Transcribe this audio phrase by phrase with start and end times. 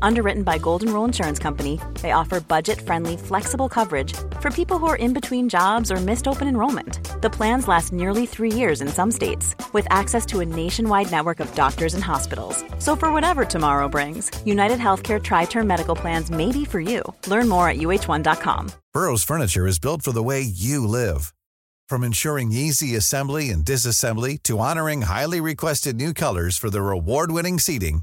[0.00, 4.86] Underwritten by Golden Rule Insurance Company, they offer budget friendly, flexible coverage for people who
[4.86, 6.98] are in between jobs or missed open enrollment.
[7.22, 11.40] The plans last nearly three years in some states, with access to a nationwide network
[11.40, 12.62] of doctors and hospitals.
[12.78, 17.02] So, for whatever tomorrow brings, United Healthcare Tri Term Medical Plans may be for you.
[17.26, 18.70] Learn more at uh1.com.
[18.92, 21.32] Burrow's furniture is built for the way you live.
[21.88, 27.30] From ensuring easy assembly and disassembly to honoring highly requested new colors for their award
[27.30, 28.02] winning seating,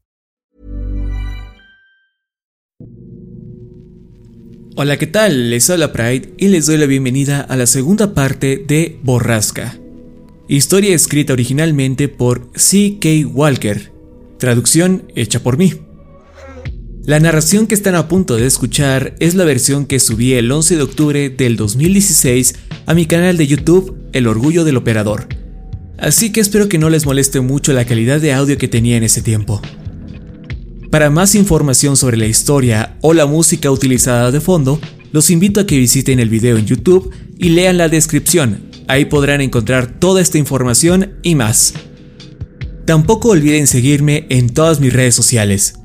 [4.73, 5.49] Hola, ¿qué tal?
[5.49, 9.77] Les habla Pride y les doy la bienvenida a la segunda parte de Borrasca.
[10.47, 13.27] Historia escrita originalmente por C.K.
[13.27, 13.91] Walker.
[14.37, 15.73] Traducción hecha por mí.
[17.03, 20.77] La narración que están a punto de escuchar es la versión que subí el 11
[20.77, 22.55] de octubre del 2016
[22.85, 25.27] a mi canal de YouTube El Orgullo del Operador.
[25.97, 29.03] Así que espero que no les moleste mucho la calidad de audio que tenía en
[29.03, 29.61] ese tiempo.
[30.91, 34.77] Para más información sobre la historia o la música utilizada de fondo,
[35.13, 38.69] los invito a que visiten el video en YouTube y lean la descripción.
[38.89, 41.73] Ahí podrán encontrar toda esta información y más.
[42.85, 45.75] Tampoco olviden seguirme en todas mis redes sociales.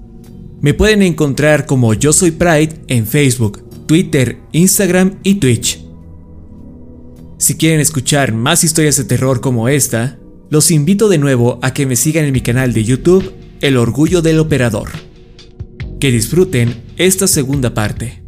[0.61, 5.85] Me pueden encontrar como Yo Soy Pride en Facebook, Twitter, Instagram y Twitch.
[7.39, 10.19] Si quieren escuchar más historias de terror como esta,
[10.51, 14.23] los invito de nuevo a que me sigan en mi canal de YouTube el orgullo
[14.23, 14.91] del operador.
[15.99, 18.23] Que disfruten esta segunda parte.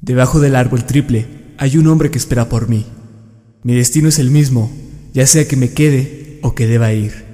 [0.00, 1.26] Debajo del árbol triple
[1.58, 2.86] hay un hombre que espera por mí.
[3.62, 4.72] Mi destino es el mismo,
[5.12, 7.30] ya sea que me quede o que deba ir.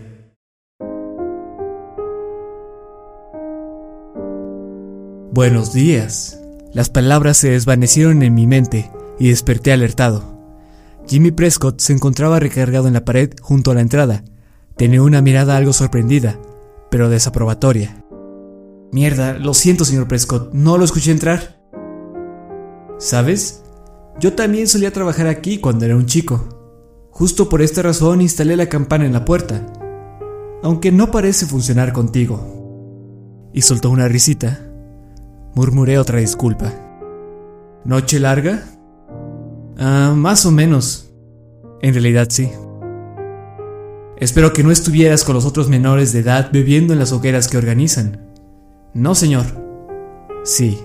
[5.32, 6.40] Buenos días.
[6.74, 10.36] Las palabras se desvanecieron en mi mente y desperté alertado.
[11.06, 14.24] Jimmy Prescott se encontraba recargado en la pared junto a la entrada.
[14.76, 16.38] Tenía una mirada algo sorprendida,
[16.90, 18.04] pero desaprobatoria.
[18.92, 21.60] Mierda, lo siento, señor Prescott, no lo escuché entrar.
[22.98, 23.62] ¿Sabes?
[24.18, 26.48] Yo también solía trabajar aquí cuando era un chico.
[27.10, 29.66] Justo por esta razón instalé la campana en la puerta,
[30.62, 33.50] aunque no parece funcionar contigo.
[33.52, 34.60] Y soltó una risita.
[35.54, 36.72] Murmuré otra disculpa.
[37.84, 38.64] ¿Noche larga?
[39.78, 41.10] Ah, más o menos.
[41.82, 42.50] En realidad sí.
[44.18, 47.58] Espero que no estuvieras con los otros menores de edad bebiendo en las hogueras que
[47.58, 48.32] organizan.
[48.94, 49.44] No, señor.
[50.44, 50.78] Sí.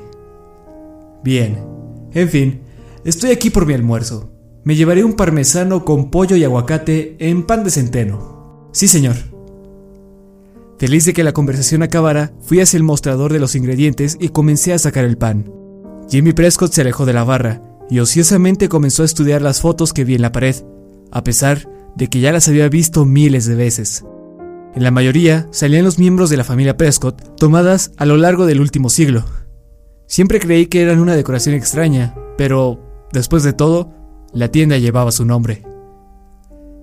[1.24, 1.64] Bien.
[2.14, 2.62] En fin,
[3.06, 4.30] estoy aquí por mi almuerzo.
[4.66, 8.68] Me llevaré un parmesano con pollo y aguacate en pan de centeno.
[8.74, 9.16] Sí, señor.
[10.78, 14.74] Feliz de que la conversación acabara, fui hacia el mostrador de los ingredientes y comencé
[14.74, 15.50] a sacar el pan.
[16.10, 20.06] Jimmy Prescott se alejó de la barra y ociosamente comenzó a estudiar las fotos que
[20.06, 20.56] vi en la pared,
[21.12, 24.06] a pesar de que ya las había visto miles de veces.
[24.74, 28.62] En la mayoría salían los miembros de la familia Prescott, tomadas a lo largo del
[28.62, 29.26] último siglo.
[30.08, 32.80] Siempre creí que eran una decoración extraña, pero,
[33.12, 33.92] después de todo,
[34.32, 35.62] la tienda llevaba su nombre.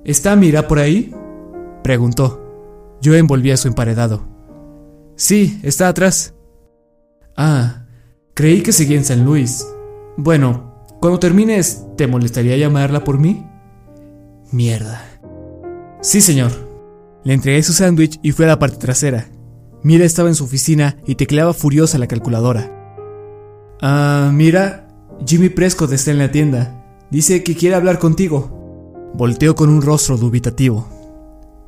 [0.05, 1.15] ¿Está Mira por ahí?
[1.83, 2.99] preguntó.
[3.01, 4.29] Yo envolví a su emparedado.
[5.17, 6.35] Sí, está atrás.
[7.35, 7.87] Ah,
[8.35, 9.67] creí que seguía en San Luis.
[10.19, 10.68] Bueno,
[11.01, 13.47] cuando termines, ¿te molestaría llamarla por mí?
[14.51, 15.03] Mierda.
[16.01, 16.51] Sí, señor.
[17.25, 19.29] Le entregué su sándwich y fui a la parte trasera.
[19.83, 22.75] Mira estaba en su oficina y tecleaba furiosa la calculadora.
[23.81, 24.89] Ah, mira,
[25.27, 26.85] Jimmy Prescott está en la tienda.
[27.11, 29.11] Dice que quiere hablar contigo.
[29.15, 30.89] Volteó con un rostro dubitativo.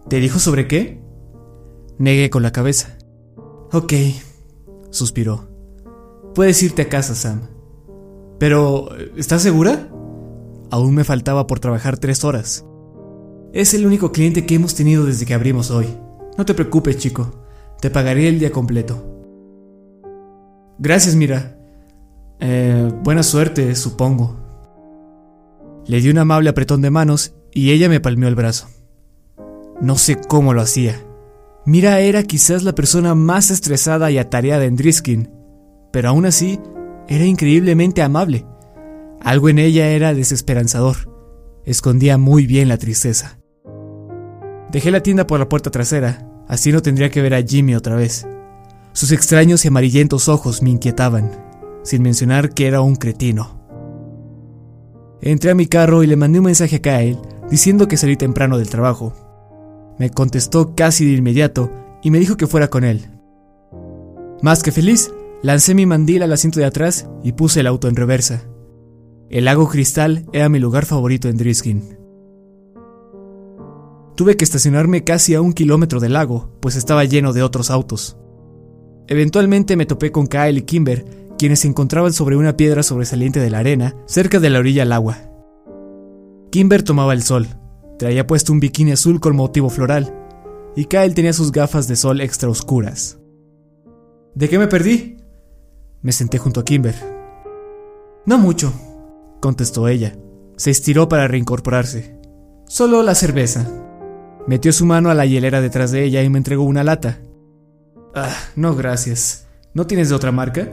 [0.08, 1.00] ¿Te dijo sobre qué?
[1.98, 2.96] Negué con la cabeza.
[3.72, 3.92] Ok,
[4.90, 5.48] suspiró.
[6.34, 7.49] Puedes irte a casa, Sam.
[8.40, 9.88] Pero, ¿estás segura?
[10.70, 12.64] aún me faltaba por trabajar tres horas.
[13.52, 15.86] Es el único cliente que hemos tenido desde que abrimos hoy.
[16.38, 17.44] No te preocupes, chico.
[17.80, 19.04] Te pagaré el día completo.
[20.78, 21.58] Gracias, Mira.
[22.38, 24.36] Eh, buena suerte, supongo.
[25.86, 28.68] Le di un amable apretón de manos y ella me palmeó el brazo.
[29.80, 31.04] No sé cómo lo hacía.
[31.66, 35.30] Mira era quizás la persona más estresada y atareada en Driskin,
[35.92, 36.58] pero aún así
[37.10, 38.46] era increíblemente amable.
[39.20, 40.96] Algo en ella era desesperanzador.
[41.64, 43.40] Escondía muy bien la tristeza.
[44.70, 47.96] Dejé la tienda por la puerta trasera, así no tendría que ver a Jimmy otra
[47.96, 48.28] vez.
[48.92, 51.32] Sus extraños y amarillentos ojos me inquietaban,
[51.82, 53.60] sin mencionar que era un cretino.
[55.20, 57.18] Entré a mi carro y le mandé un mensaje a Kyle
[57.50, 59.12] diciendo que salí temprano del trabajo.
[59.98, 61.72] Me contestó casi de inmediato
[62.04, 63.10] y me dijo que fuera con él.
[64.42, 65.10] Más que feliz,
[65.42, 68.44] lancé mi mandil al asiento de atrás y puse el auto en reversa.
[69.28, 71.98] El lago Cristal era mi lugar favorito en Driskin.
[74.16, 78.18] Tuve que estacionarme casi a un kilómetro del lago, pues estaba lleno de otros autos.
[79.06, 81.04] Eventualmente me topé con Kyle y Kimber,
[81.38, 84.92] quienes se encontraban sobre una piedra sobresaliente de la arena, cerca de la orilla al
[84.92, 85.18] agua.
[86.50, 87.46] Kimber tomaba el sol,
[88.00, 90.14] Traía puesto un bikini azul con motivo floral,
[90.74, 93.18] y Kyle tenía sus gafas de sol extra oscuras.
[94.34, 95.18] ¿De qué me perdí?
[96.02, 96.94] Me senté junto a Kimber.
[98.26, 98.72] No mucho,
[99.40, 100.16] contestó ella.
[100.56, 102.18] Se estiró para reincorporarse.
[102.66, 103.66] Solo la cerveza.
[104.46, 107.20] Metió su mano a la hielera detrás de ella y me entregó una lata.
[108.14, 109.46] Ah, no, gracias.
[109.74, 110.68] ¿No tienes de otra marca?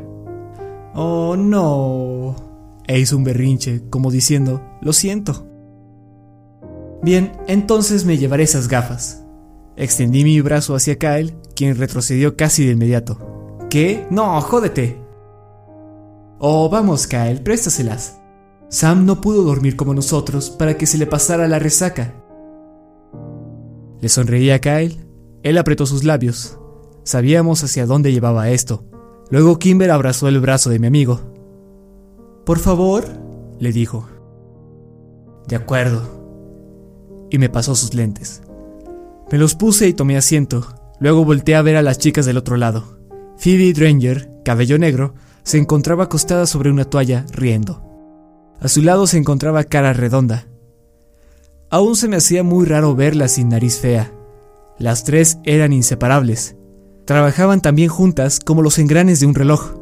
[0.94, 2.36] Oh, no.
[2.88, 5.46] E hizo un berrinche, como diciendo, lo siento.
[7.04, 9.24] Bien, entonces me llevaré esas gafas.
[9.76, 13.20] Extendí mi brazo hacia Kyle, quien retrocedió casi de inmediato.
[13.70, 14.08] ¿Qué?
[14.10, 15.07] No, jódete.
[16.40, 18.20] Oh, vamos, Kyle, préstaselas.
[18.70, 22.14] Sam no pudo dormir como nosotros para que se le pasara la resaca.
[24.02, 25.06] Le sonreí a Kyle.
[25.44, 26.60] Él apretó sus labios.
[27.04, 28.86] Sabíamos hacia dónde llevaba esto.
[29.30, 31.22] Luego Kimber abrazó el brazo de mi amigo.
[32.46, 33.06] Por favor,
[33.60, 34.08] le dijo.
[35.48, 36.18] De acuerdo,
[37.30, 38.42] y me pasó sus lentes.
[39.32, 40.68] Me los puse y tomé asiento.
[41.00, 43.00] Luego volteé a ver a las chicas del otro lado.
[43.38, 45.14] Phoebe Dranger, cabello negro,
[45.48, 47.82] se encontraba acostada sobre una toalla riendo.
[48.60, 50.46] A su lado se encontraba cara redonda.
[51.70, 54.12] Aún se me hacía muy raro verla sin nariz fea.
[54.78, 56.58] Las tres eran inseparables.
[57.06, 59.76] Trabajaban también juntas como los engranes de un reloj.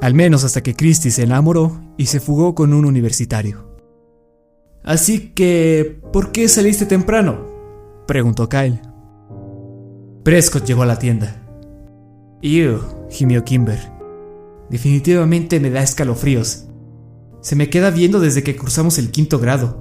[0.00, 3.68] Al menos hasta que Christie se enamoró y se fugó con un universitario.
[4.84, 7.48] Así que, ¿por qué saliste temprano?
[8.06, 8.80] preguntó Kyle.
[10.22, 11.42] Prescott llegó a la tienda.
[12.42, 12.78] Ew,
[13.10, 13.97] gimió Kimber.
[14.70, 16.66] Definitivamente me da escalofríos.
[17.40, 19.78] Se me queda viendo desde que cruzamos el quinto grado.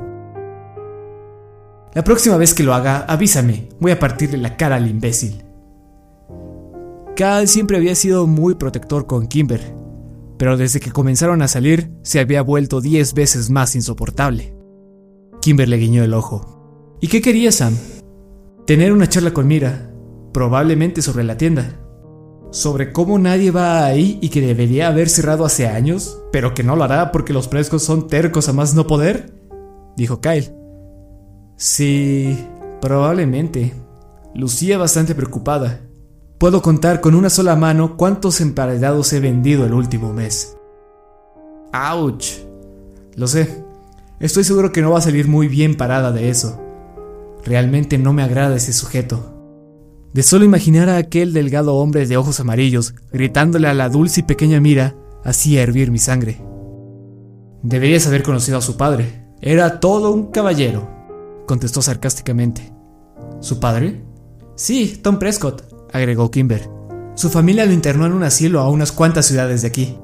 [1.94, 3.70] La próxima vez que lo haga, avísame.
[3.80, 5.44] Voy a partirle la cara al imbécil.
[7.16, 9.76] Kyle siempre había sido muy protector con Kimber,
[10.38, 14.56] pero desde que comenzaron a salir se había vuelto diez veces más insoportable.
[15.42, 16.98] Kimber le guiñó el ojo.
[17.02, 17.76] ¿Y qué quería Sam?
[18.68, 19.92] Tener una charla con Mira,
[20.34, 21.80] probablemente sobre la tienda.
[22.52, 26.76] Sobre cómo nadie va ahí y que debería haber cerrado hace años, pero que no
[26.76, 29.34] lo hará porque los frescos son tercos a más no poder,
[29.96, 30.54] dijo Kyle.
[31.56, 32.48] Sí,
[32.82, 33.74] probablemente.
[34.34, 35.82] Lucía bastante preocupada.
[36.38, 40.56] Puedo contar con una sola mano cuántos emparedados he vendido el último mes.
[41.74, 42.24] ¡Auch!
[43.16, 43.66] Lo sé,
[44.20, 46.60] Estoy seguro que no va a salir muy bien parada de eso.
[47.46, 49.37] Realmente no me agrada ese sujeto.
[50.14, 54.24] De solo imaginar a aquel delgado hombre de ojos amarillos gritándole a la dulce y
[54.24, 56.42] pequeña Mira, hacía hervir mi sangre.
[57.62, 59.26] Deberías haber conocido a su padre.
[59.42, 60.90] Era todo un caballero,
[61.46, 62.74] contestó sarcásticamente.
[63.40, 64.04] ¿Su padre?
[64.56, 66.70] Sí, Tom Prescott, agregó Kimber.
[67.16, 69.98] Su familia lo internó en un asilo a unas cuantas ciudades de aquí.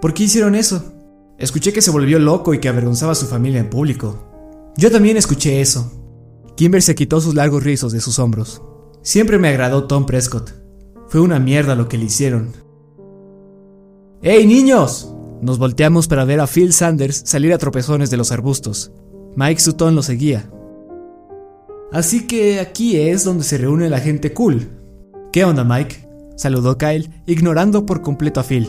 [0.00, 0.94] ¿Por qué hicieron eso?
[1.38, 4.72] Escuché que se volvió loco y que avergonzaba a su familia en público.
[4.76, 5.90] Yo también escuché eso.
[6.56, 8.62] Kimber se quitó sus largos rizos de sus hombros.
[9.02, 10.52] Siempre me agradó Tom Prescott.
[11.08, 12.52] Fue una mierda lo que le hicieron.
[14.22, 15.14] ¡Hey, niños!
[15.40, 18.92] Nos volteamos para ver a Phil Sanders salir a tropezones de los arbustos.
[19.36, 20.50] Mike Sutton lo seguía.
[21.92, 24.68] Así que aquí es donde se reúne la gente cool.
[25.32, 26.06] ¿Qué onda, Mike?
[26.36, 28.68] Saludó Kyle, ignorando por completo a Phil.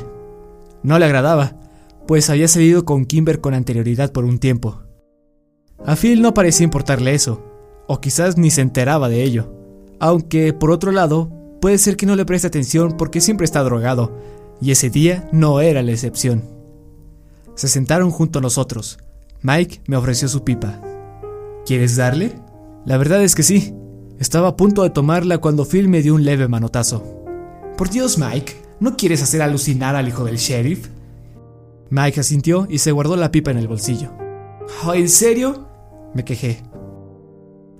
[0.82, 1.60] No le agradaba,
[2.08, 4.82] pues había salido con Kimber con anterioridad por un tiempo.
[5.86, 7.44] A Phil no parecía importarle eso,
[7.88, 9.61] o quizás ni se enteraba de ello,
[10.02, 11.32] aunque por otro lado,
[11.62, 14.18] puede ser que no le preste atención porque siempre está drogado,
[14.60, 16.44] y ese día no era la excepción.
[17.54, 18.98] Se sentaron junto a nosotros.
[19.44, 20.82] Mike me ofreció su pipa.
[21.68, 22.34] ¿Quieres darle?
[22.84, 23.76] La verdad es que sí.
[24.18, 27.04] Estaba a punto de tomarla cuando Phil me dio un leve manotazo.
[27.78, 30.90] Por Dios, Mike, ¿no quieres hacer alucinar al hijo del sheriff?
[31.92, 34.10] Mike asintió y se guardó la pipa en el bolsillo.
[34.96, 35.68] ¿En serio?
[36.16, 36.64] Me quejé.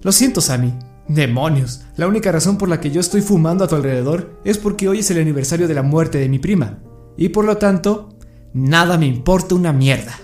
[0.04, 0.72] Lo siento, Sammy.
[1.08, 1.86] Demonios.
[1.98, 5.00] La única razón por la que yo estoy fumando a tu alrededor es porque hoy
[5.00, 6.80] es el aniversario de la muerte de mi prima.
[7.18, 8.10] Y por lo tanto,
[8.54, 10.18] nada me importa una mierda.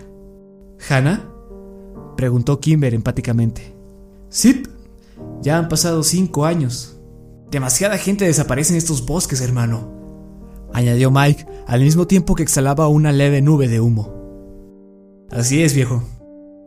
[0.89, 1.29] ¿Hannah?
[2.15, 3.75] Preguntó Kimber empáticamente.
[4.29, 4.63] Sí,
[5.41, 6.99] ya han pasado cinco años.
[7.51, 9.95] Demasiada gente desaparece en estos bosques, hermano.
[10.73, 14.13] Añadió Mike al mismo tiempo que exhalaba una leve nube de humo.
[15.31, 16.03] Así es, viejo,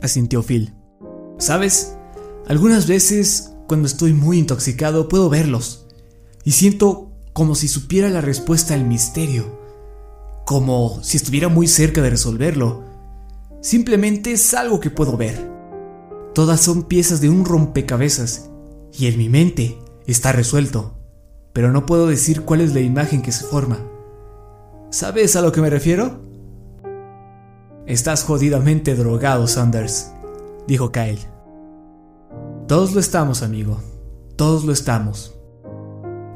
[0.01, 0.73] asintió Phil.
[1.37, 1.97] ¿Sabes?
[2.47, 5.85] Algunas veces, cuando estoy muy intoxicado, puedo verlos.
[6.43, 9.59] Y siento como si supiera la respuesta al misterio.
[10.45, 12.83] Como si estuviera muy cerca de resolverlo.
[13.61, 15.49] Simplemente es algo que puedo ver.
[16.33, 18.49] Todas son piezas de un rompecabezas.
[18.97, 19.77] Y en mi mente
[20.07, 20.97] está resuelto.
[21.53, 23.79] Pero no puedo decir cuál es la imagen que se forma.
[24.89, 26.21] ¿Sabes a lo que me refiero?
[27.85, 30.11] Estás jodidamente drogado, Sanders,
[30.67, 31.30] dijo Kyle.
[32.71, 33.81] Todos lo estamos, amigo.
[34.37, 35.35] Todos lo estamos.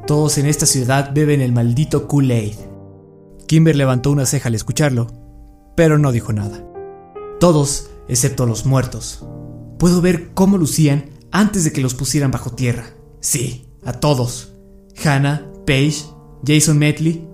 [0.05, 2.57] Todos en esta ciudad beben el maldito Kool-Aid.
[3.47, 5.07] Kimber levantó una ceja al escucharlo,
[5.77, 6.61] pero no dijo nada.
[7.39, 9.25] Todos, excepto los muertos.
[9.79, 12.87] Puedo ver cómo lucían antes de que los pusieran bajo tierra.
[13.21, 14.51] Sí, a todos.
[15.05, 16.03] Hannah, Paige,
[16.45, 17.29] Jason Medley.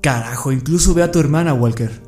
[0.00, 2.02] Carajo, incluso ve a tu hermana, Walker.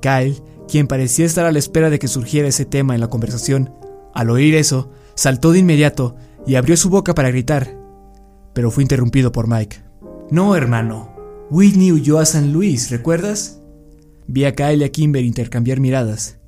[0.00, 3.72] Kyle, quien parecía estar a la espera de que surgiera ese tema en la conversación,
[4.14, 6.16] al oír eso, saltó de inmediato
[6.46, 7.76] y abrió su boca para gritar,
[8.52, 9.78] pero fue interrumpido por Mike.
[10.30, 11.10] No, hermano.
[11.50, 13.60] Whitney huyó a San Luis, ¿recuerdas?
[14.26, 16.38] Vi a Kyle y a Kimber intercambiar miradas.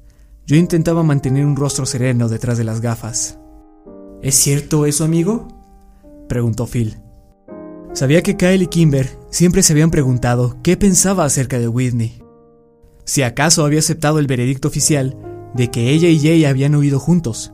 [0.47, 3.39] Yo intentaba mantener un rostro sereno detrás de las gafas.
[4.23, 5.49] ¿Es cierto eso, amigo?
[6.29, 6.99] preguntó Phil.
[7.93, 12.23] Sabía que Kyle y Kimber siempre se habían preguntado qué pensaba acerca de Whitney.
[13.05, 15.17] Si acaso había aceptado el veredicto oficial
[15.55, 17.54] de que ella y Jay habían huido juntos.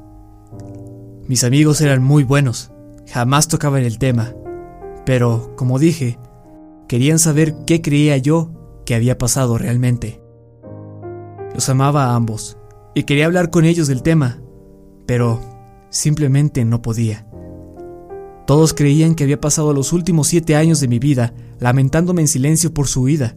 [1.31, 2.73] Mis amigos eran muy buenos,
[3.07, 4.35] jamás tocaban el tema,
[5.07, 6.19] pero, como dije,
[6.89, 8.51] querían saber qué creía yo
[8.85, 10.21] que había pasado realmente.
[11.55, 12.59] Los amaba a ambos
[12.97, 14.43] y quería hablar con ellos del tema,
[15.07, 15.41] pero
[15.89, 17.29] simplemente no podía.
[18.45, 22.75] Todos creían que había pasado los últimos siete años de mi vida lamentándome en silencio
[22.75, 23.37] por su huida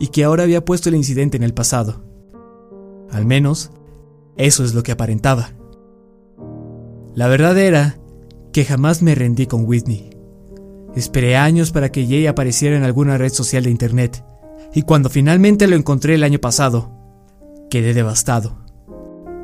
[0.00, 2.02] y que ahora había puesto el incidente en el pasado.
[3.10, 3.70] Al menos,
[4.38, 5.57] eso es lo que aparentaba.
[7.18, 7.98] La verdad era
[8.52, 10.10] que jamás me rendí con Whitney.
[10.94, 14.24] Esperé años para que Jay apareciera en alguna red social de internet,
[14.72, 16.92] y cuando finalmente lo encontré el año pasado,
[17.70, 18.64] quedé devastado.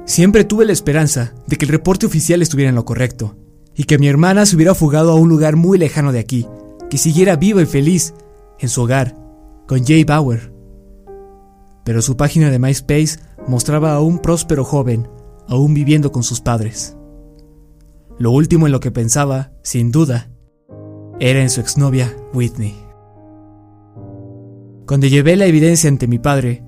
[0.04, 3.34] Siempre tuve la esperanza de que el reporte oficial estuviera en lo correcto,
[3.74, 6.46] y que mi hermana se hubiera fugado a un lugar muy lejano de aquí,
[6.88, 8.14] que siguiera viva y feliz,
[8.60, 9.16] en su hogar,
[9.66, 10.52] con Jay Bauer.
[11.84, 15.08] Pero su página de MySpace mostraba a un próspero joven,
[15.48, 16.96] aún viviendo con sus padres.
[18.18, 20.30] Lo último en lo que pensaba, sin duda,
[21.18, 22.76] era en su exnovia Whitney.
[24.86, 26.62] Cuando llevé la evidencia ante mi padre,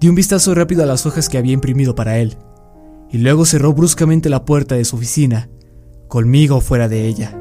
[0.00, 2.36] di un vistazo rápido a las hojas que había imprimido para él,
[3.10, 5.48] y luego cerró bruscamente la puerta de su oficina,
[6.08, 7.36] conmigo fuera de ella.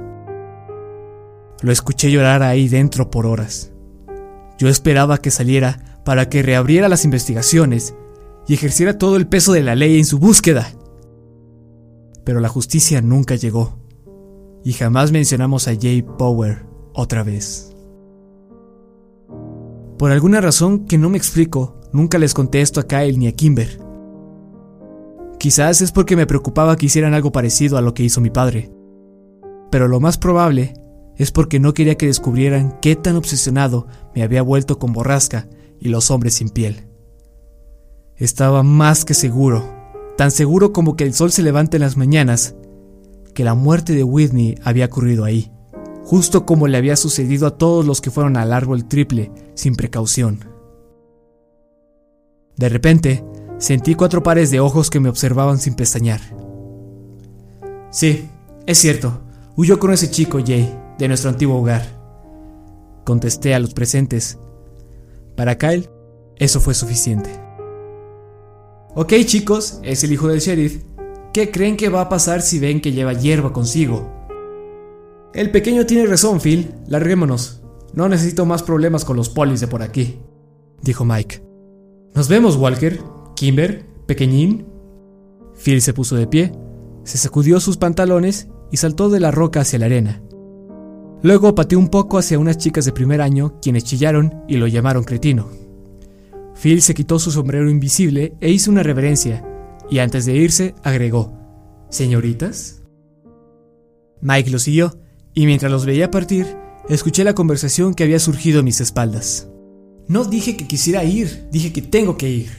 [1.61, 3.73] Lo escuché llorar ahí dentro por horas.
[4.57, 7.95] Yo esperaba que saliera para que reabriera las investigaciones
[8.47, 10.71] y ejerciera todo el peso de la ley en su búsqueda.
[12.23, 13.79] Pero la justicia nunca llegó,
[14.63, 17.75] y jamás mencionamos a Jay Power otra vez.
[19.97, 23.33] Por alguna razón que no me explico, nunca les conté esto a Kyle ni a
[23.33, 23.79] Kimber.
[25.39, 28.71] Quizás es porque me preocupaba que hicieran algo parecido a lo que hizo mi padre.
[29.71, 30.73] Pero lo más probable
[31.15, 35.47] es porque no quería que descubrieran qué tan obsesionado me había vuelto con Borrasca
[35.79, 36.87] y los hombres sin piel.
[38.15, 39.63] Estaba más que seguro,
[40.19, 42.53] tan seguro como que el sol se levante en las mañanas,
[43.33, 45.49] que la muerte de Whitney había ocurrido ahí,
[46.03, 50.43] justo como le había sucedido a todos los que fueron al árbol triple sin precaución.
[52.57, 53.23] De repente,
[53.59, 56.19] sentí cuatro pares de ojos que me observaban sin pestañear.
[57.89, 58.27] Sí,
[58.65, 59.21] es cierto,
[59.55, 61.85] huyó con ese chico Jay, de nuestro antiguo hogar.
[63.05, 64.37] Contesté a los presentes.
[65.37, 65.89] Para Kyle,
[66.35, 67.38] eso fue suficiente.
[69.01, 70.83] Ok chicos, es el hijo del sheriff.
[71.31, 74.11] ¿Qué creen que va a pasar si ven que lleva hierba consigo?
[75.33, 76.75] El pequeño tiene razón, Phil.
[76.85, 77.61] Larguémonos.
[77.93, 80.19] No necesito más problemas con los polis de por aquí,
[80.81, 81.41] dijo Mike.
[82.13, 82.99] Nos vemos, Walker,
[83.37, 84.67] Kimber, Pequeñín.
[85.55, 86.51] Phil se puso de pie,
[87.05, 90.21] se sacudió sus pantalones y saltó de la roca hacia la arena.
[91.23, 95.05] Luego pateó un poco hacia unas chicas de primer año, quienes chillaron y lo llamaron
[95.05, 95.68] cretino.
[96.61, 99.45] Phil se quitó su sombrero invisible e hizo una reverencia,
[99.89, 101.33] y antes de irse agregó,
[101.89, 102.83] ¿Señoritas?
[104.21, 104.99] Mike lo siguió,
[105.33, 106.45] y mientras los veía partir,
[106.89, 109.47] escuché la conversación que había surgido a mis espaldas.
[110.07, 112.49] No dije que quisiera ir, dije que tengo que ir.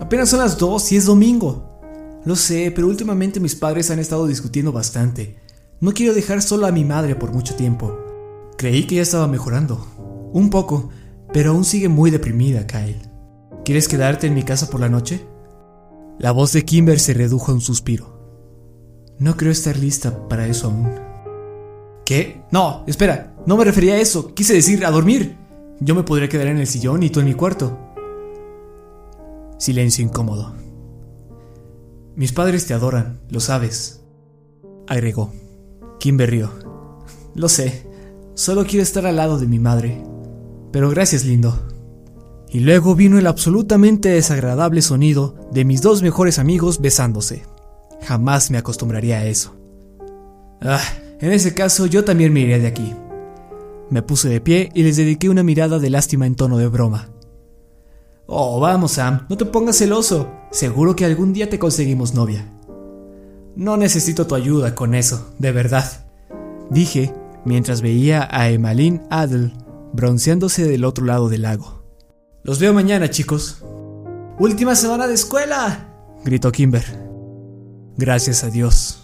[0.00, 1.80] Apenas son las dos y es domingo.
[2.24, 5.36] Lo sé, pero últimamente mis padres han estado discutiendo bastante.
[5.80, 7.98] No quiero dejar solo a mi madre por mucho tiempo.
[8.56, 9.86] Creí que ya estaba mejorando.
[10.32, 10.88] Un poco,
[11.32, 13.15] pero aún sigue muy deprimida, Kyle.
[13.66, 15.26] ¿Quieres quedarte en mi casa por la noche?
[16.20, 18.16] La voz de Kimber se redujo a un suspiro.
[19.18, 20.88] No creo estar lista para eso aún.
[22.04, 22.42] ¿Qué?
[22.52, 25.36] No, espera, no me refería a eso, quise decir a dormir.
[25.80, 27.76] Yo me podría quedar en el sillón y tú en mi cuarto.
[29.58, 30.54] Silencio incómodo.
[32.14, 34.04] Mis padres te adoran, lo sabes,
[34.86, 35.32] agregó.
[35.98, 36.52] Kimber rió.
[37.34, 37.84] Lo sé,
[38.34, 40.04] solo quiero estar al lado de mi madre.
[40.70, 41.75] Pero gracias, lindo.
[42.50, 47.44] Y luego vino el absolutamente desagradable sonido de mis dos mejores amigos besándose.
[48.02, 49.56] Jamás me acostumbraría a eso.
[50.60, 50.80] Ah,
[51.20, 52.94] en ese caso yo también me iría de aquí.
[53.90, 57.10] Me puse de pie y les dediqué una mirada de lástima en tono de broma.
[58.26, 60.28] Oh, vamos, Sam, no te pongas celoso.
[60.50, 62.52] Seguro que algún día te conseguimos novia.
[63.54, 66.06] No necesito tu ayuda con eso, de verdad.
[66.70, 67.12] Dije
[67.46, 69.52] mientras veía a Emmeline Adel
[69.92, 71.75] bronceándose del otro lado del lago.
[72.46, 73.64] Los veo mañana, chicos.
[74.38, 75.88] ¡Última semana de escuela!
[76.24, 76.84] gritó Kimber.
[77.96, 79.02] Gracias a Dios.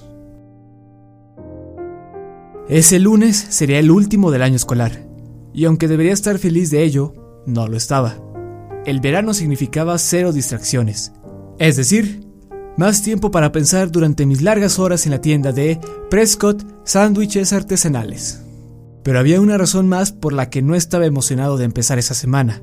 [2.68, 5.08] Ese lunes sería el último del año escolar,
[5.52, 8.14] y aunque debería estar feliz de ello, no lo estaba.
[8.86, 11.10] El verano significaba cero distracciones,
[11.58, 12.24] es decir,
[12.76, 15.80] más tiempo para pensar durante mis largas horas en la tienda de
[16.10, 18.40] Prescott Sándwiches Artesanales.
[19.02, 22.62] Pero había una razón más por la que no estaba emocionado de empezar esa semana.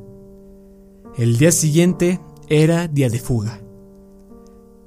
[1.20, 3.60] El día siguiente era día de fuga.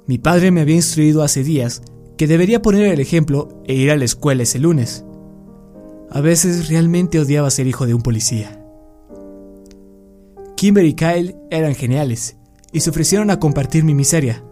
[0.07, 1.83] Mi padre me había instruido hace días
[2.17, 5.05] que debería poner el ejemplo e ir a la escuela ese lunes.
[6.09, 8.65] A veces realmente odiaba ser hijo de un policía.
[10.55, 12.35] Kimber y Kyle eran geniales
[12.71, 14.43] y se ofrecieron a compartir mi miseria,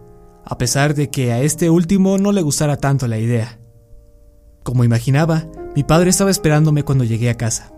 [0.45, 3.59] a pesar de que a este último no le gustara tanto la idea.
[4.61, 7.73] Como imaginaba, mi padre estaba esperándome cuando llegué a casa.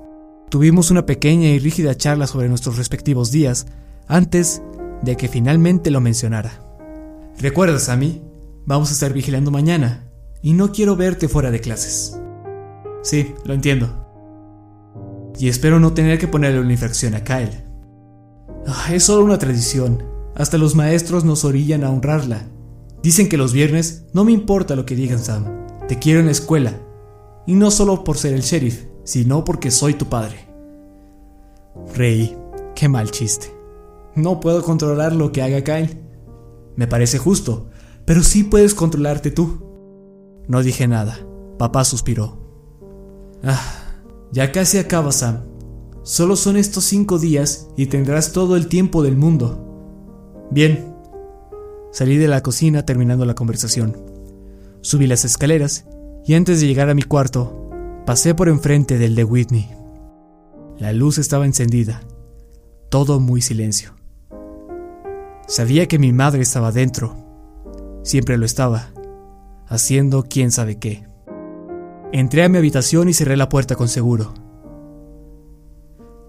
[0.50, 3.66] Tuvimos una pequeña y rígida charla sobre nuestros respectivos días
[4.08, 4.62] antes
[5.02, 6.60] de que finalmente lo mencionara.
[7.40, 8.22] ¿Recuerdas a mí?
[8.66, 10.10] Vamos a estar vigilando mañana
[10.42, 12.18] y no quiero verte fuera de clases.
[13.02, 14.04] Sí, lo entiendo.
[15.38, 17.64] Y espero no tener que ponerle una infracción a Kyle.
[18.68, 20.04] Ah, es solo una tradición.
[20.36, 22.48] Hasta los maestros nos orillan a honrarla.
[23.02, 25.68] Dicen que los viernes no me importa lo que digan, Sam.
[25.88, 26.80] Te quiero en la escuela.
[27.46, 30.48] Y no solo por ser el sheriff, sino porque soy tu padre.
[31.96, 32.38] Reí.
[32.76, 33.63] Qué mal chiste.
[34.16, 36.00] No puedo controlar lo que haga Kyle.
[36.76, 37.70] Me parece justo,
[38.06, 40.44] pero sí puedes controlarte tú.
[40.48, 41.18] No dije nada.
[41.58, 42.38] Papá suspiró.
[43.44, 43.62] Ah,
[44.32, 45.44] ya casi acaba, Sam.
[46.04, 50.48] Solo son estos cinco días y tendrás todo el tiempo del mundo.
[50.52, 50.94] Bien.
[51.92, 53.96] Salí de la cocina terminando la conversación.
[54.82, 55.86] Subí las escaleras
[56.26, 57.70] y antes de llegar a mi cuarto,
[58.06, 59.70] pasé por enfrente del de Whitney.
[60.78, 62.02] La luz estaba encendida,
[62.90, 63.94] todo muy silencio.
[65.48, 67.16] Sabía que mi madre estaba dentro,
[68.04, 68.90] siempre lo estaba,
[69.68, 71.06] haciendo quién sabe qué.
[72.12, 74.34] Entré a mi habitación y cerré la puerta con seguro.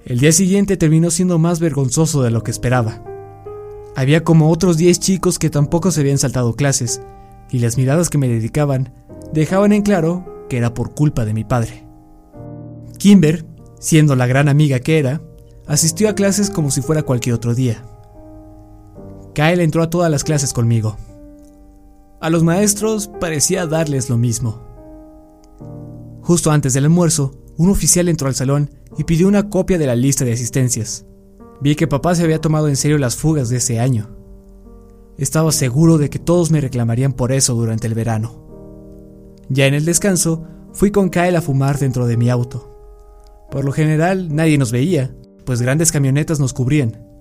[0.04, 3.04] El día siguiente terminó siendo más vergonzoso de lo que esperaba.
[3.96, 7.00] Había como otros 10 chicos que tampoco se habían saltado clases,
[7.50, 8.92] y las miradas que me dedicaban
[9.32, 11.86] dejaban en claro que era por culpa de mi padre.
[12.98, 13.46] Kimber,
[13.78, 15.22] siendo la gran amiga que era,
[15.66, 17.84] asistió a clases como si fuera cualquier otro día.
[19.34, 20.96] Kyle entró a todas las clases conmigo.
[22.20, 24.62] A los maestros parecía darles lo mismo.
[26.22, 29.96] Justo antes del almuerzo, un oficial entró al salón y pidió una copia de la
[29.96, 31.04] lista de asistencias.
[31.60, 34.16] Vi que papá se había tomado en serio las fugas de ese año.
[35.18, 38.44] Estaba seguro de que todos me reclamarían por eso durante el verano.
[39.48, 42.70] Ya en el descanso, fui con Kyle a fumar dentro de mi auto.
[43.50, 47.13] Por lo general, nadie nos veía, pues grandes camionetas nos cubrían.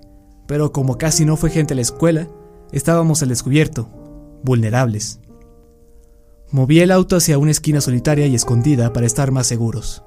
[0.48, 2.28] Pero como casi no fue gente a la escuela,
[2.72, 3.90] estábamos al descubierto,
[4.44, 5.20] vulnerables.
[6.52, 10.04] Moví el auto hacia una esquina solitaria y escondida para estar más seguros.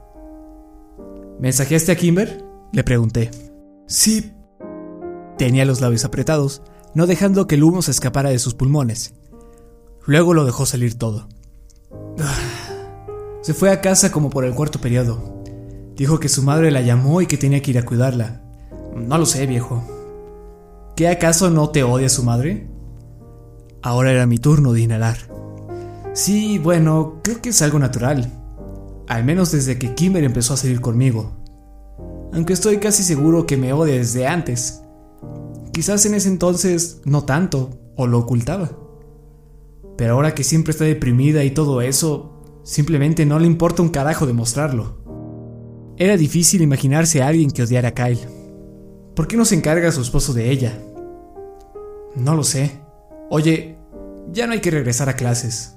[1.40, 2.44] ¿Mensajeaste a Kimber?
[2.72, 3.30] Le pregunté.
[3.86, 4.32] Sí.
[5.38, 6.62] Tenía los labios apretados,
[6.94, 9.14] no dejando que el humo se escapara de sus pulmones.
[10.04, 11.28] Luego lo dejó salir todo.
[13.42, 15.42] Se fue a casa como por el cuarto periodo.
[15.94, 18.42] Dijo que su madre la llamó y que tenía que ir a cuidarla.
[18.94, 19.84] No lo sé, viejo.
[20.96, 22.66] ¿Qué acaso no te odia su madre?
[23.82, 25.18] Ahora era mi turno de inhalar.
[26.14, 28.32] Sí, bueno, creo que es algo natural.
[29.06, 31.36] Al menos desde que Kimber empezó a salir conmigo.
[32.32, 34.80] Aunque estoy casi seguro que me odia desde antes.
[35.70, 38.70] Quizás en ese entonces no tanto, o lo ocultaba.
[39.98, 44.26] Pero ahora que siempre está deprimida y todo eso, simplemente no le importa un carajo
[44.26, 44.96] demostrarlo.
[45.98, 48.26] Era difícil imaginarse a alguien que odiara a Kyle.
[49.14, 50.82] ¿Por qué no se encarga su esposo de ella?
[52.16, 52.80] No lo sé.
[53.30, 53.78] Oye,
[54.32, 55.76] ya no hay que regresar a clases.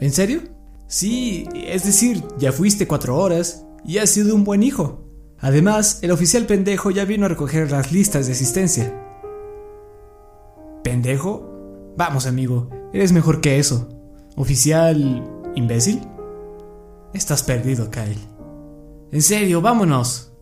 [0.00, 0.40] ¿En serio?
[0.86, 5.04] Sí, es decir, ya fuiste cuatro horas y has sido un buen hijo.
[5.38, 8.92] Además, el oficial pendejo ya vino a recoger las listas de asistencia.
[10.82, 11.94] ¿Pendejo?
[11.96, 13.88] Vamos, amigo, eres mejor que eso.
[14.36, 16.00] ¿Oficial imbécil?
[17.12, 18.18] Estás perdido, Kyle.
[19.12, 20.32] En serio, vámonos.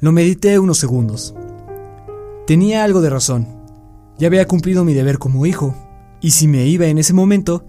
[0.00, 1.34] Lo medité unos segundos.
[2.46, 3.55] Tenía algo de razón.
[4.18, 5.74] Ya había cumplido mi deber como hijo,
[6.20, 7.64] y si me iba en ese momento,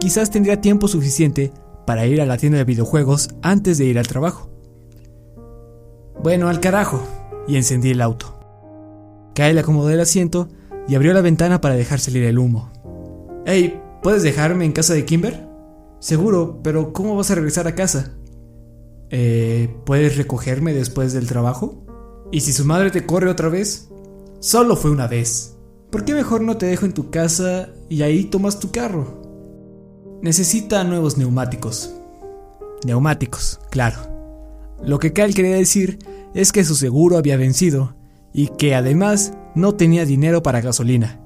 [0.00, 1.52] quizás tendría tiempo suficiente
[1.86, 4.50] para ir a la tienda de videojuegos antes de ir al trabajo.
[6.22, 7.02] Bueno, al carajo,
[7.46, 8.38] y encendí el auto.
[9.34, 10.48] Kyle acomodó el asiento
[10.88, 12.70] y abrió la ventana para dejar salir el humo.
[13.46, 15.48] Hey, ¿puedes dejarme en casa de Kimber?
[16.00, 18.12] Seguro, pero ¿cómo vas a regresar a casa?
[19.10, 21.84] Eh, ¿puedes recogerme después del trabajo?
[22.32, 23.88] ¿Y si su madre te corre otra vez?
[24.40, 25.56] Solo fue una vez.
[25.92, 29.20] ¿Por qué mejor no te dejo en tu casa y ahí tomas tu carro?
[30.22, 31.92] Necesita nuevos neumáticos.
[32.86, 33.98] Neumáticos, claro.
[34.82, 35.98] Lo que Kyle quería decir
[36.32, 37.94] es que su seguro había vencido
[38.32, 41.20] y que además no tenía dinero para gasolina.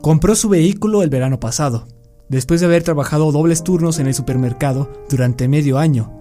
[0.00, 1.86] Compró su vehículo el verano pasado,
[2.30, 6.14] después de haber trabajado dobles turnos en el supermercado durante medio año.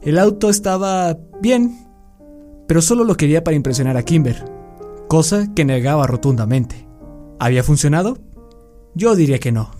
[0.00, 1.86] El auto estaba bien,
[2.66, 4.42] pero solo lo quería para impresionar a Kimber,
[5.06, 6.89] cosa que negaba rotundamente.
[7.42, 8.18] ¿Había funcionado?
[8.94, 9.70] Yo diría que no.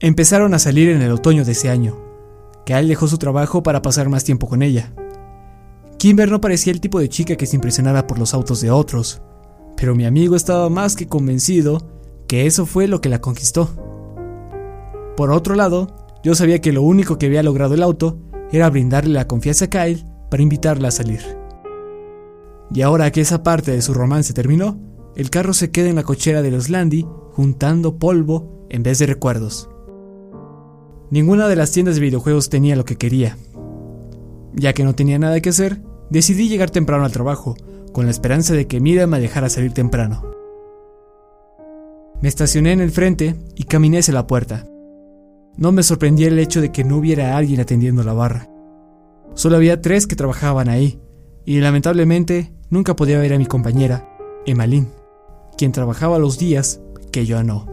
[0.00, 1.96] Empezaron a salir en el otoño de ese año.
[2.66, 4.92] Kyle dejó su trabajo para pasar más tiempo con ella.
[5.96, 9.22] Kimber no parecía el tipo de chica que se impresionara por los autos de otros,
[9.78, 11.80] pero mi amigo estaba más que convencido
[12.28, 13.70] que eso fue lo que la conquistó.
[15.16, 18.18] Por otro lado, yo sabía que lo único que había logrado el auto
[18.52, 21.22] era brindarle la confianza a Kyle para invitarla a salir.
[22.74, 24.78] Y ahora que esa parte de su romance terminó,
[25.16, 29.06] el carro se queda en la cochera de los Landy juntando polvo en vez de
[29.06, 29.68] recuerdos.
[31.10, 33.36] Ninguna de las tiendas de videojuegos tenía lo que quería.
[34.54, 37.56] Ya que no tenía nada que hacer, Decidí llegar temprano al trabajo,
[37.92, 40.22] con la esperanza de que Mira me dejara salir temprano.
[42.20, 44.66] Me estacioné en el frente y caminé hacia la puerta.
[45.56, 48.48] No me sorprendía el hecho de que no hubiera alguien atendiendo la barra.
[49.34, 51.00] Solo había tres que trabajaban ahí,
[51.44, 54.08] y lamentablemente nunca podía ver a mi compañera,
[54.46, 54.88] Emmalín,
[55.56, 56.80] quien trabajaba los días
[57.12, 57.66] que yo no.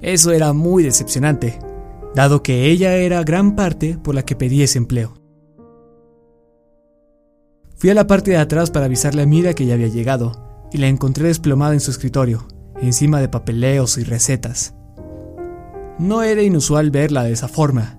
[0.00, 1.58] Eso era muy decepcionante,
[2.14, 5.14] dado que ella era gran parte por la que pedí ese empleo.
[7.76, 10.78] Fui a la parte de atrás para avisarle a Mira que ya había llegado, y
[10.78, 12.46] la encontré desplomada en su escritorio,
[12.80, 14.74] encima de papeleos y recetas.
[15.98, 17.98] No era inusual verla de esa forma,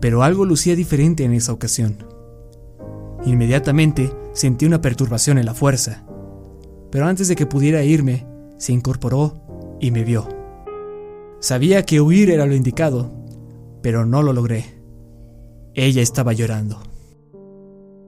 [0.00, 2.04] pero algo lucía diferente en esa ocasión.
[3.24, 6.05] Inmediatamente sentí una perturbación en la fuerza,
[6.96, 10.26] pero antes de que pudiera irme, se incorporó y me vio.
[11.40, 13.12] Sabía que huir era lo indicado,
[13.82, 14.80] pero no lo logré.
[15.74, 16.80] Ella estaba llorando.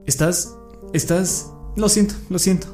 [0.07, 0.57] ¿Estás
[0.91, 1.53] Estás...
[1.75, 2.65] Lo siento, lo siento,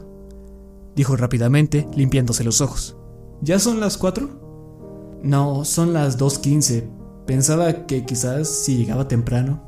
[0.96, 2.96] dijo rápidamente, limpiándose los ojos.
[3.42, 5.20] ¿Ya son las cuatro?
[5.22, 7.26] No, son las 2.15.
[7.26, 9.62] Pensaba que quizás si llegaba temprano.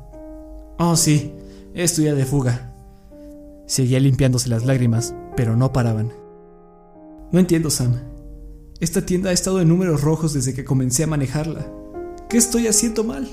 [0.78, 1.34] Oh, sí,
[1.74, 2.74] estoy ya de fuga.
[3.66, 6.17] Seguía limpiándose las lágrimas, pero no paraban.
[7.30, 7.94] No entiendo, Sam.
[8.80, 11.70] Esta tienda ha estado en números rojos desde que comencé a manejarla.
[12.28, 13.28] ¿Qué estoy haciendo mal?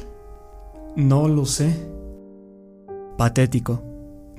[0.96, 1.74] No lo sé.
[3.18, 3.82] Patético.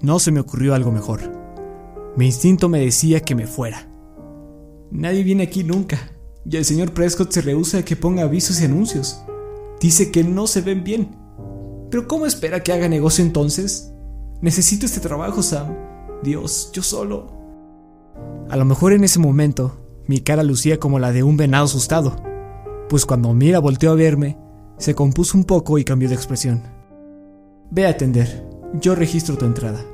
[0.02, 1.20] No se me ocurrió algo mejor.
[2.16, 3.88] Mi instinto me decía que me fuera.
[4.90, 5.98] Nadie viene aquí nunca,
[6.44, 9.20] y el señor Prescott se rehúsa a que ponga avisos y anuncios.
[9.80, 11.16] Dice que no se ven bien.
[11.90, 13.92] Pero ¿cómo espera que haga negocio entonces?
[14.40, 15.74] Necesito este trabajo, Sam.
[16.22, 17.35] Dios, yo solo.
[18.48, 22.16] A lo mejor en ese momento mi cara lucía como la de un venado asustado,
[22.88, 24.38] pues cuando Mira volteó a verme,
[24.78, 26.62] se compuso un poco y cambió de expresión.
[27.70, 28.46] Ve a atender.
[28.80, 29.84] Yo registro tu entrada.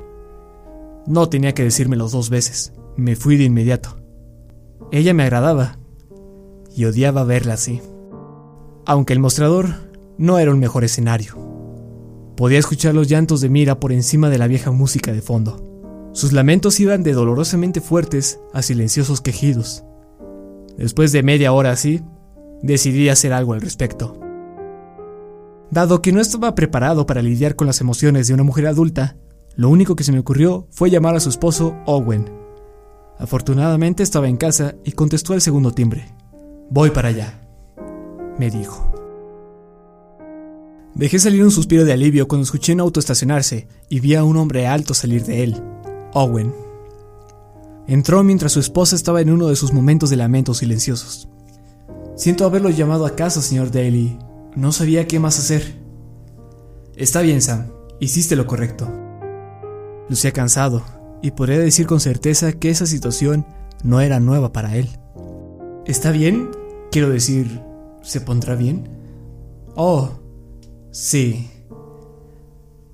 [1.07, 2.73] No tenía que decírmelo dos veces.
[2.95, 3.97] Me fui de inmediato.
[4.91, 5.79] Ella me agradaba
[6.75, 7.81] y odiaba verla así.
[8.85, 9.67] Aunque el mostrador
[10.17, 11.35] no era un mejor escenario.
[12.35, 15.72] Podía escuchar los llantos de Mira por encima de la vieja música de fondo.
[16.13, 19.83] Sus lamentos iban de dolorosamente fuertes a silenciosos quejidos.
[20.77, 22.01] Después de media hora así,
[22.61, 24.19] decidí hacer algo al respecto.
[25.71, 29.17] Dado que no estaba preparado para lidiar con las emociones de una mujer adulta,
[29.55, 32.31] lo único que se me ocurrió fue llamar a su esposo Owen.
[33.17, 36.13] Afortunadamente estaba en casa y contestó al segundo timbre.
[36.69, 37.41] Voy para allá,
[38.37, 38.91] me dijo.
[40.93, 44.37] Dejé salir un suspiro de alivio cuando escuché un auto estacionarse y vi a un
[44.37, 45.63] hombre alto salir de él.
[46.13, 46.53] Owen.
[47.87, 51.27] Entró mientras su esposa estaba en uno de sus momentos de lamento silenciosos.
[52.15, 54.17] Siento haberlo llamado a casa, señor Daly.
[54.55, 55.75] No sabía qué más hacer.
[56.95, 57.71] Está bien, Sam.
[57.99, 58.87] Hiciste lo correcto.
[60.09, 60.83] Lucía cansado,
[61.21, 63.45] y podría decir con certeza que esa situación
[63.83, 64.89] no era nueva para él.
[65.85, 66.51] ¿Está bien?
[66.91, 67.61] Quiero decir,
[68.01, 68.87] ¿se pondrá bien?
[69.75, 70.09] Oh,
[70.91, 71.49] sí.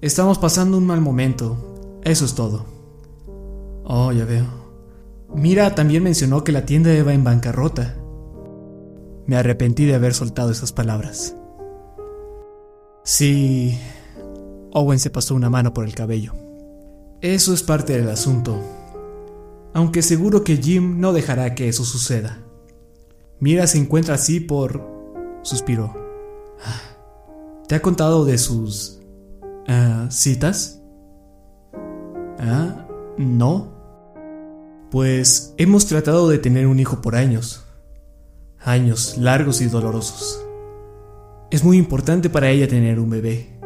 [0.01, 1.99] Estamos pasando un mal momento.
[2.03, 2.78] Eso es todo.
[3.91, 4.45] Oh, ya veo.
[5.34, 7.95] Mira también mencionó que la tienda iba en bancarrota.
[9.25, 11.36] Me arrepentí de haber soltado esas palabras.
[13.04, 13.80] Sí.
[14.73, 16.34] Owen se pasó una mano por el cabello.
[17.21, 18.62] Eso es parte del asunto.
[19.73, 22.43] Aunque seguro que Jim no dejará que eso suceda.
[23.39, 24.86] Mira se encuentra así por...
[25.41, 25.95] suspiró.
[27.67, 28.99] ¿Te ha contado de sus...
[29.67, 30.80] Uh, citas?
[32.38, 32.86] Ah,
[33.17, 33.78] no.
[34.91, 37.63] Pues hemos tratado de tener un hijo por años.
[38.60, 40.43] Años largos y dolorosos.
[41.52, 43.60] Es muy importante para ella tener un bebé.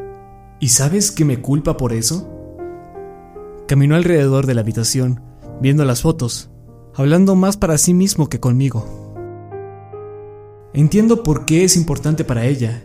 [0.60, 2.30] ¿Y sabes que me culpa por eso?
[3.70, 5.22] Caminó alrededor de la habitación,
[5.62, 6.50] viendo las fotos,
[6.94, 9.14] hablando más para sí mismo que conmigo.
[10.74, 12.84] Entiendo por qué es importante para ella.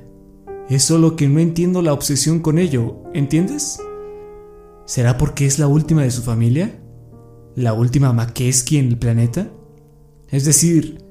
[0.69, 3.81] Es solo que no entiendo la obsesión con ello, ¿entiendes?
[4.85, 6.81] ¿Será porque es la última de su familia?
[7.59, 9.51] La última Makeski en el planeta?
[10.29, 11.03] Es decir,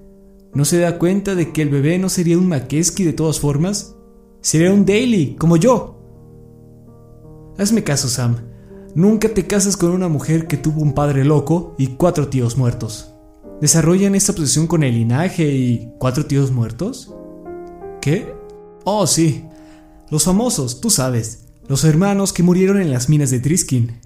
[0.54, 3.96] ¿no se da cuenta de que el bebé no sería un Makeski de todas formas?
[4.42, 5.96] Sería un Daily, como yo.
[7.58, 8.38] Hazme caso, Sam.
[8.96, 13.14] Nunca te casas con una mujer que tuvo un padre loco y cuatro tíos muertos.
[13.60, 17.14] ¿Desarrollan esta obsesión con el linaje y cuatro tíos muertos?
[18.02, 18.34] ¿Qué?
[18.86, 19.44] Oh, sí.
[20.10, 21.48] Los famosos, tú sabes.
[21.68, 24.00] Los hermanos que murieron en las minas de Triskin.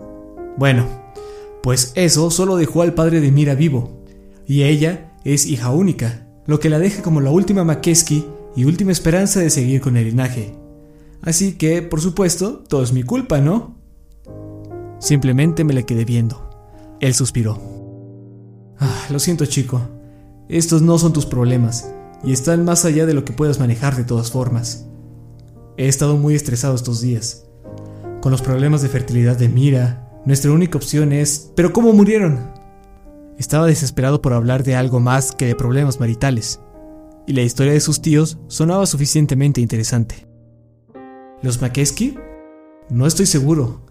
[0.57, 1.00] Bueno,
[1.61, 4.03] pues eso solo dejó al padre de Mira vivo,
[4.45, 8.91] y ella es hija única, lo que la deja como la última Makeski y última
[8.91, 10.55] esperanza de seguir con el linaje.
[11.21, 13.77] Así que, por supuesto, todo es mi culpa, ¿no?
[14.99, 16.49] Simplemente me le quedé viendo.
[16.99, 17.59] Él suspiró.
[18.79, 19.81] Ah, lo siento, chico.
[20.49, 21.93] Estos no son tus problemas,
[22.23, 24.87] y están más allá de lo que puedas manejar de todas formas.
[25.77, 27.45] He estado muy estresado estos días.
[28.21, 32.51] Con los problemas de fertilidad de Mira, nuestra única opción es, ¿pero cómo murieron?
[33.37, 36.59] Estaba desesperado por hablar de algo más que de problemas maritales,
[37.25, 40.27] y la historia de sus tíos sonaba suficientemente interesante.
[41.41, 42.17] ¿Los Makeski?
[42.89, 43.85] No estoy seguro.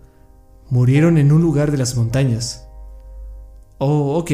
[0.68, 2.68] Murieron en un lugar de las montañas.
[3.78, 4.30] Oh, ok.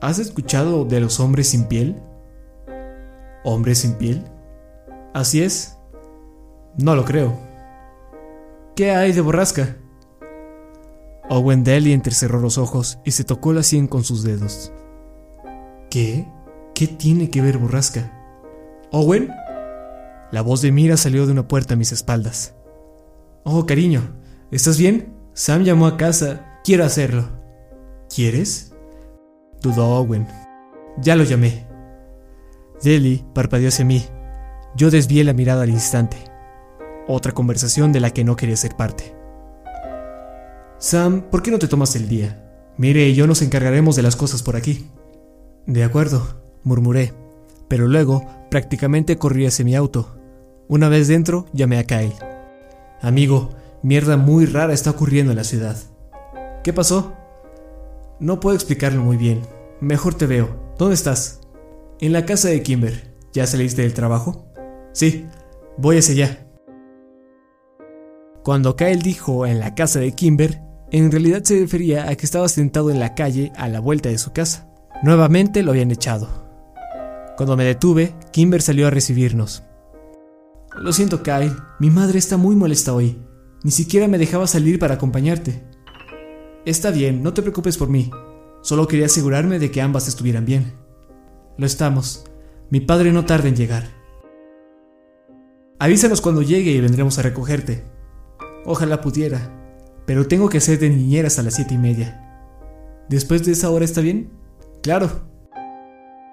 [0.00, 2.00] ¿Has escuchado de los hombres sin piel?
[3.44, 4.24] ¿Hombres sin piel?
[5.12, 5.76] Así es.
[6.78, 7.36] No lo creo.
[8.76, 9.76] ¿Qué hay de borrasca?
[11.28, 14.72] Owen Daly entrecerró los ojos y se tocó la sien con sus dedos.
[15.90, 16.28] ¿Qué?
[16.74, 18.12] ¿Qué tiene que ver borrasca?
[18.92, 19.30] ¿Owen?
[20.30, 22.54] La voz de Mira salió de una puerta a mis espaldas.
[23.42, 24.02] Oh, cariño,
[24.50, 25.14] ¿estás bien?
[25.32, 26.60] Sam llamó a casa.
[26.62, 27.28] Quiero hacerlo.
[28.14, 28.72] ¿Quieres?
[29.62, 30.28] Dudó Owen.
[31.00, 31.66] Ya lo llamé.
[32.84, 34.04] Daly parpadeó hacia mí.
[34.76, 36.18] Yo desvié la mirada al instante.
[37.08, 39.15] Otra conversación de la que no quería ser parte.
[40.78, 42.42] Sam, ¿por qué no te tomas el día?
[42.76, 44.90] Mire y yo nos encargaremos de las cosas por aquí.
[45.66, 47.14] De acuerdo, murmuré,
[47.66, 50.18] pero luego prácticamente corrí hacia mi auto.
[50.68, 52.12] Una vez dentro, llamé a Kyle.
[53.00, 53.50] Amigo,
[53.82, 55.76] mierda muy rara está ocurriendo en la ciudad.
[56.62, 57.14] ¿Qué pasó?
[58.20, 59.42] No puedo explicarlo muy bien.
[59.80, 60.74] Mejor te veo.
[60.78, 61.40] ¿Dónde estás?
[62.00, 63.14] En la casa de Kimber.
[63.32, 64.46] ¿Ya saliste del trabajo?
[64.92, 65.26] Sí,
[65.78, 66.46] voy hacia allá.
[68.42, 70.65] Cuando Kyle dijo en la casa de Kimber,
[70.98, 74.18] en realidad se refería a que estaba sentado en la calle a la vuelta de
[74.18, 74.68] su casa.
[75.02, 76.46] Nuevamente lo habían echado.
[77.36, 79.62] Cuando me detuve, Kimber salió a recibirnos.
[80.78, 83.18] Lo siento, Kyle, mi madre está muy molesta hoy.
[83.62, 85.62] Ni siquiera me dejaba salir para acompañarte.
[86.64, 88.10] Está bien, no te preocupes por mí.
[88.62, 90.72] Solo quería asegurarme de que ambas estuvieran bien.
[91.58, 92.24] Lo estamos.
[92.70, 93.84] Mi padre no tarda en llegar.
[95.78, 97.84] Avísanos cuando llegue y vendremos a recogerte.
[98.64, 99.65] Ojalá pudiera,
[100.06, 102.22] pero tengo que hacer de niñera hasta las siete y media.
[103.08, 104.30] ¿Después de esa hora está bien?
[104.82, 105.28] Claro.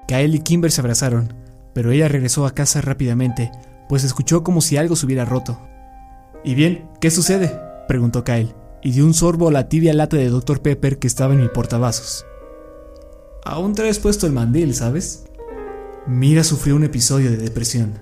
[0.08, 1.34] Kael y Kimber se abrazaron,
[1.74, 3.52] pero ella regresó a casa rápidamente,
[3.90, 5.60] pues escuchó como si algo se hubiera roto.
[6.44, 6.90] ¿Y bien?
[7.00, 7.60] ¿Qué sucede?
[7.88, 10.62] preguntó Kyle, y dio un sorbo a la tibia lata de Dr.
[10.62, 12.26] Pepper que estaba en mi portavasos.
[13.46, 15.26] Aún traes puesto el mandil, ¿sabes?
[16.06, 18.00] Mira sufrió un episodio de depresión.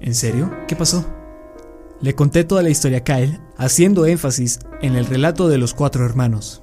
[0.00, 0.52] ¿En serio?
[0.68, 1.06] ¿Qué pasó?
[2.00, 6.04] Le conté toda la historia a Kyle, haciendo énfasis en el relato de los cuatro
[6.04, 6.62] hermanos.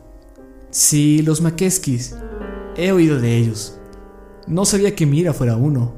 [0.69, 2.15] Sí, los Makeskis.
[2.75, 3.79] He oído de ellos.
[4.47, 5.95] No sabía que Mira fuera uno.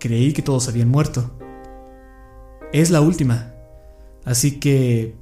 [0.00, 1.30] Creí que todos habían muerto.
[2.72, 3.54] Es la última.
[4.24, 5.16] Así que...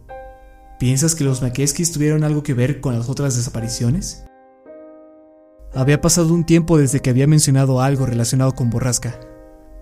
[0.79, 4.25] ¿Piensas que los Makeskis tuvieron algo que ver con las otras desapariciones?
[5.75, 9.21] Había pasado un tiempo desde que había mencionado algo relacionado con Borrasca.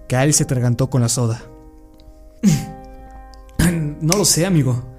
[0.09, 1.43] Kyle se atragantó con la soda.
[4.01, 4.96] no lo sé, amigo.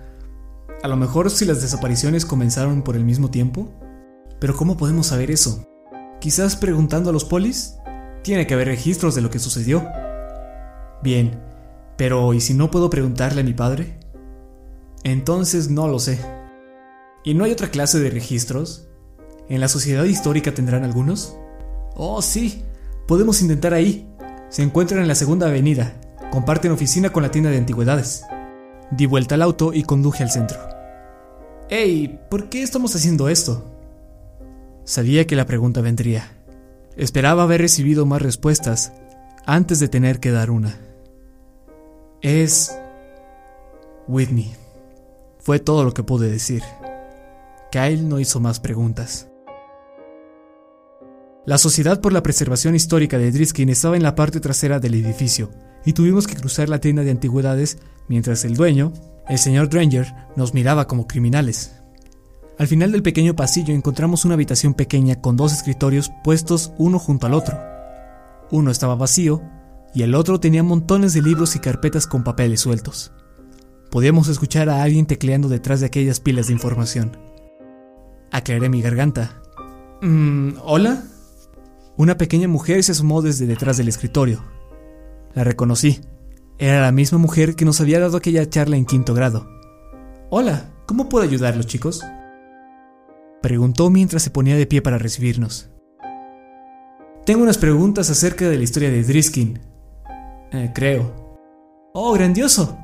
[0.88, 3.68] A lo mejor si las desapariciones comenzaron por el mismo tiempo.
[4.40, 5.68] Pero ¿cómo podemos saber eso?
[6.22, 7.76] Quizás preguntando a los polis.
[8.24, 9.86] Tiene que haber registros de lo que sucedió.
[11.04, 11.42] Bien,
[11.98, 14.00] pero ¿y si no puedo preguntarle a mi padre?
[15.04, 16.22] Entonces no lo sé.
[17.26, 18.88] ¿Y no hay otra clase de registros?
[19.50, 21.36] ¿En la sociedad histórica tendrán algunos?
[21.96, 22.64] Oh, sí,
[23.10, 24.10] podemos intentar ahí.
[24.48, 26.00] Se encuentran en la segunda avenida.
[26.32, 28.24] Comparten oficina con la tienda de antigüedades.
[28.90, 30.77] Di vuelta al auto y conduje al centro.
[31.70, 33.62] Hey, ¿por qué estamos haciendo esto?
[34.86, 36.32] Sabía que la pregunta vendría.
[36.96, 38.94] Esperaba haber recibido más respuestas
[39.46, 40.78] antes de tener que dar una.
[42.22, 42.74] Es...
[44.08, 44.54] Whitney.
[45.40, 46.64] Fue todo lo que pude decir.
[47.70, 49.28] Kyle no hizo más preguntas.
[51.46, 55.50] La Sociedad por la Preservación Histórica de Driskin estaba en la parte trasera del edificio
[55.86, 57.78] y tuvimos que cruzar la tienda de antigüedades
[58.08, 58.94] mientras el dueño,
[59.30, 61.74] el señor Dranger, nos miraba como criminales.
[62.58, 67.28] Al final del pequeño pasillo encontramos una habitación pequeña con dos escritorios puestos uno junto
[67.28, 67.60] al otro.
[68.50, 69.42] Uno estaba vacío
[69.94, 73.12] y el otro tenía montones de libros y carpetas con papeles sueltos.
[73.92, 77.18] Podíamos escuchar a alguien tecleando detrás de aquellas pilas de información.
[78.32, 79.42] Aclaré mi garganta.
[80.02, 81.04] Mm, ¿Hola?
[81.96, 84.44] Una pequeña mujer se asomó desde detrás del escritorio.
[85.34, 86.02] La reconocí.
[86.60, 89.48] Era la misma mujer que nos había dado aquella charla en quinto grado.
[90.32, 92.04] Hola, ¿cómo puedo ayudarlos, chicos?
[93.44, 95.70] Preguntó mientras se ponía de pie para recibirnos.
[97.26, 99.60] Tengo unas preguntas acerca de la historia de Driskin.
[100.52, 101.38] Eh, creo.
[101.94, 102.76] Oh, grandioso.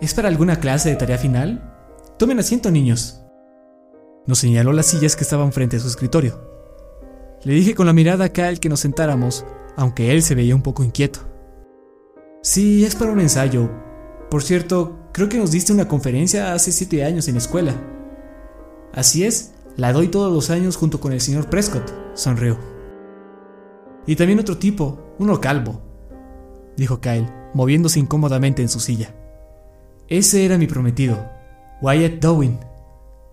[0.00, 1.72] ¿Es para alguna clase de tarea final?
[2.18, 3.22] Tomen asiento, niños.
[4.26, 6.50] Nos señaló las sillas que estaban frente a su escritorio.
[7.44, 9.44] Le dije con la mirada a Kyle que nos sentáramos,
[9.76, 11.29] aunque él se veía un poco inquieto.
[12.42, 13.70] Sí, es para un ensayo.
[14.30, 17.74] Por cierto, creo que nos diste una conferencia hace siete años en la escuela.
[18.92, 22.58] Así es, la doy todos los años junto con el señor Prescott, sonrió.
[24.06, 25.80] Y también otro tipo, uno calvo,
[26.76, 29.14] dijo Kyle, moviéndose incómodamente en su silla.
[30.08, 31.30] Ese era mi prometido,
[31.82, 32.58] Wyatt Dowin.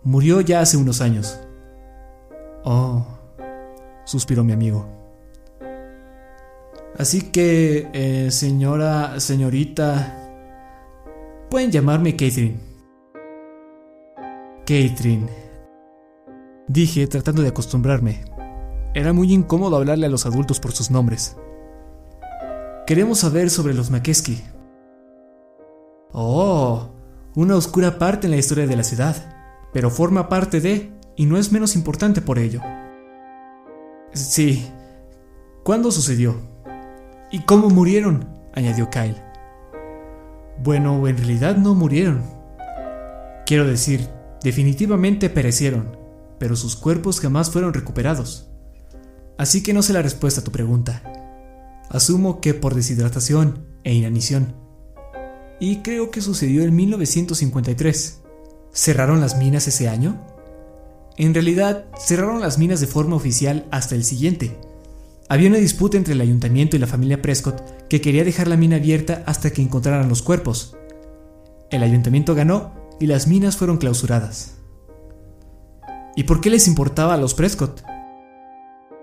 [0.04, 1.40] Murió ya hace unos años.
[2.64, 3.18] Oh
[4.08, 4.88] suspiró mi amigo.
[6.98, 10.18] Así que, eh, señora, señorita,
[11.50, 12.60] pueden llamarme Catherine.
[14.62, 15.28] Catherine,
[16.68, 18.26] dije tratando de acostumbrarme.
[18.96, 21.38] Era muy incómodo hablarle a los adultos por sus nombres.
[22.88, 24.42] Queremos saber sobre los Makeski.
[26.14, 26.90] Oh,
[27.36, 29.16] una oscura parte en la historia de la ciudad,
[29.72, 32.62] pero forma parte de, y no es menos importante por ello.
[34.14, 34.68] Sí.
[35.64, 36.57] ¿Cuándo sucedió?
[37.32, 38.30] ¿Y cómo murieron?
[38.54, 39.22] añadió Kyle.
[40.64, 42.24] Bueno, en realidad no murieron.
[43.46, 44.10] Quiero decir,
[44.44, 45.98] definitivamente perecieron,
[46.40, 48.50] pero sus cuerpos jamás fueron recuperados.
[49.38, 51.04] Así que no sé la respuesta a tu pregunta.
[51.90, 54.56] Asumo que por deshidratación e inanición.
[55.60, 58.22] Y creo que sucedió en 1953.
[58.74, 60.22] ¿Cerraron las minas ese año?
[61.18, 64.58] En realidad, cerraron las minas de forma oficial hasta el siguiente.
[65.30, 68.78] Había una disputa entre el ayuntamiento y la familia Prescott que quería dejar la mina
[68.78, 70.78] abierta hasta que encontraran los cuerpos.
[71.70, 74.56] El ayuntamiento ganó y las minas fueron clausuradas.
[76.16, 77.84] ¿Y por qué les importaba a los Prescott?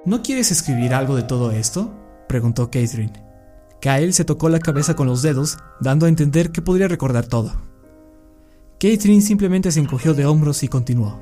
[0.06, 1.92] ¿No quieres escribir algo de todo esto?
[2.26, 3.12] preguntó Catherine.
[3.80, 7.52] Kyle se tocó la cabeza con los dedos, dando a entender que podría recordar todo.
[8.80, 11.20] Catherine simplemente se encogió de hombros y continuó.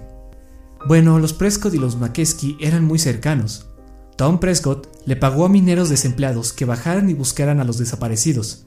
[0.86, 3.71] Bueno, los Prescott y los McKesky eran muy cercanos.
[4.16, 8.66] Tom Prescott le pagó a mineros desempleados que bajaran y buscaran a los desaparecidos.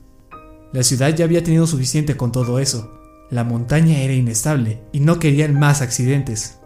[0.74, 2.92] La ciudad ya había tenido suficiente con todo eso.
[3.30, 6.60] La montaña era inestable y no querían más accidentes.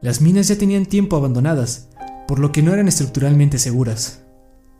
[0.00, 1.88] Las minas ya tenían tiempo abandonadas,
[2.28, 4.22] por lo que no eran estructuralmente seguras.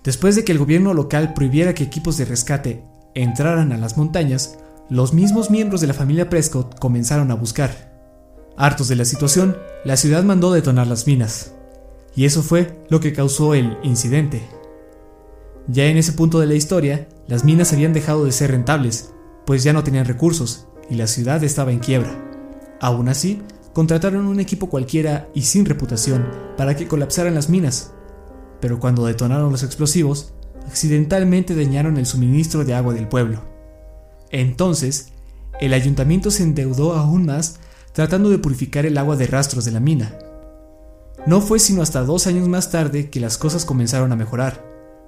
[0.04, 2.84] Después de que el gobierno local prohibiera que equipos de rescate
[3.14, 7.88] entraran a las montañas, los mismos miembros de la familia Prescott comenzaron a buscar.
[8.56, 11.52] Hartos de la situación, la ciudad mandó detonar las minas.
[12.18, 14.42] Y eso fue lo que causó el incidente.
[15.68, 19.12] Ya en ese punto de la historia, las minas habían dejado de ser rentables,
[19.46, 22.10] pues ya no tenían recursos y la ciudad estaba en quiebra.
[22.80, 23.40] Aún así,
[23.72, 27.92] contrataron un equipo cualquiera y sin reputación para que colapsaran las minas.
[28.60, 30.34] Pero cuando detonaron los explosivos,
[30.66, 33.44] accidentalmente dañaron el suministro de agua del pueblo.
[34.32, 35.12] Entonces,
[35.60, 37.60] el ayuntamiento se endeudó aún más
[37.92, 40.18] tratando de purificar el agua de rastros de la mina.
[41.26, 44.64] No fue sino hasta dos años más tarde que las cosas comenzaron a mejorar,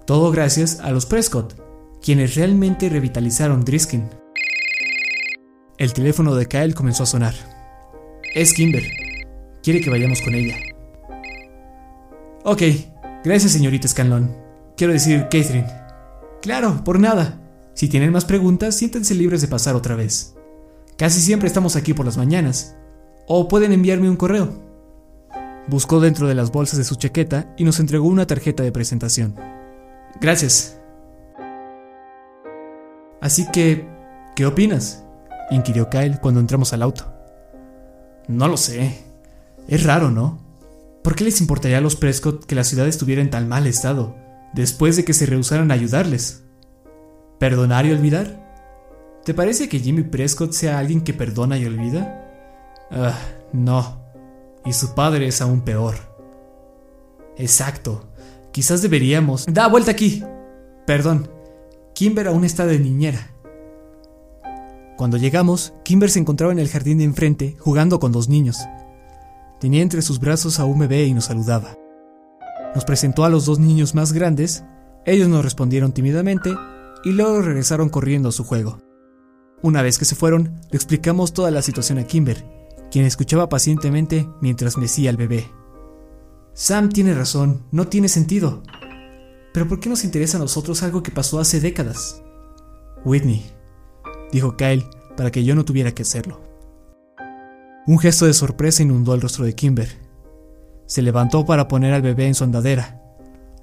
[0.06, 1.54] todo gracias a los Prescott,
[2.02, 4.08] quienes realmente revitalizaron Driskin.
[5.78, 7.34] El teléfono de Kyle comenzó a sonar.
[8.34, 8.84] Es Kimber.
[9.62, 10.56] Quiere que vayamos con ella.
[12.44, 12.62] Ok,
[13.24, 14.34] gracias señorita Scanlon.
[14.76, 15.66] Quiero decir, Catherine.
[16.42, 17.40] Claro, por nada.
[17.74, 20.34] Si tienen más preguntas, siéntense libres de pasar otra vez.
[20.96, 22.76] Casi siempre estamos aquí por las mañanas.
[23.26, 24.69] O pueden enviarme un correo.
[25.70, 29.36] Buscó dentro de las bolsas de su chaqueta y nos entregó una tarjeta de presentación.
[30.20, 30.80] Gracias.
[33.20, 33.88] Así que,
[34.34, 35.04] ¿qué opinas?
[35.52, 37.12] inquirió Kyle cuando entramos al auto.
[38.26, 38.98] No lo sé.
[39.68, 40.40] Es raro, ¿no?
[41.04, 44.16] ¿Por qué les importaría a los Prescott que la ciudad estuviera en tan mal estado,
[44.52, 46.42] después de que se rehusaran a ayudarles?
[47.38, 48.40] ¿Perdonar y olvidar?
[49.24, 52.28] ¿Te parece que Jimmy Prescott sea alguien que perdona y olvida?
[52.90, 53.16] Ah,
[53.52, 53.99] no.
[54.64, 55.96] Y su padre es aún peor.
[57.36, 58.06] Exacto.
[58.52, 59.46] Quizás deberíamos...
[59.46, 60.22] Da vuelta aquí.
[60.86, 61.30] Perdón.
[61.94, 63.30] Kimber aún está de niñera.
[64.96, 68.58] Cuando llegamos, Kimber se encontraba en el jardín de enfrente jugando con dos niños.
[69.58, 71.76] Tenía entre sus brazos a un bebé y nos saludaba.
[72.74, 74.64] Nos presentó a los dos niños más grandes,
[75.06, 76.54] ellos nos respondieron tímidamente
[77.02, 78.78] y luego regresaron corriendo a su juego.
[79.62, 82.44] Una vez que se fueron, le explicamos toda la situación a Kimber,
[82.90, 85.50] quien escuchaba pacientemente mientras mecía al bebé.
[86.52, 88.62] Sam tiene razón, no tiene sentido.
[89.52, 92.22] Pero ¿por qué nos interesa a nosotros algo que pasó hace décadas?
[93.04, 93.44] Whitney,
[94.32, 94.86] dijo Kyle
[95.16, 96.40] para que yo no tuviera que hacerlo.
[97.86, 99.88] Un gesto de sorpresa inundó el rostro de Kimber.
[100.86, 103.00] Se levantó para poner al bebé en su andadera.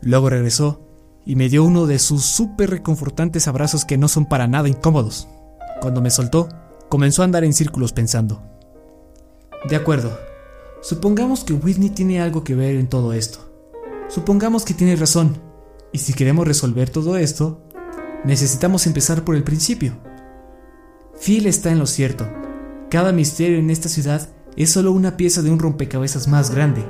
[0.02, 0.82] Luego regresó
[1.26, 5.28] y me dio uno de sus súper reconfortantes abrazos que no son para nada incómodos.
[5.82, 6.50] Cuando me soltó,
[6.90, 8.42] comenzó a andar en círculos pensando.
[9.66, 10.18] De acuerdo,
[10.82, 13.40] supongamos que Whitney tiene algo que ver en todo esto.
[14.08, 15.42] Supongamos que tiene razón,
[15.92, 17.62] y si queremos resolver todo esto,
[18.24, 19.98] necesitamos empezar por el principio.
[21.20, 22.28] Phil está en lo cierto.
[22.90, 26.86] Cada misterio en esta ciudad es solo una pieza de un rompecabezas más grande.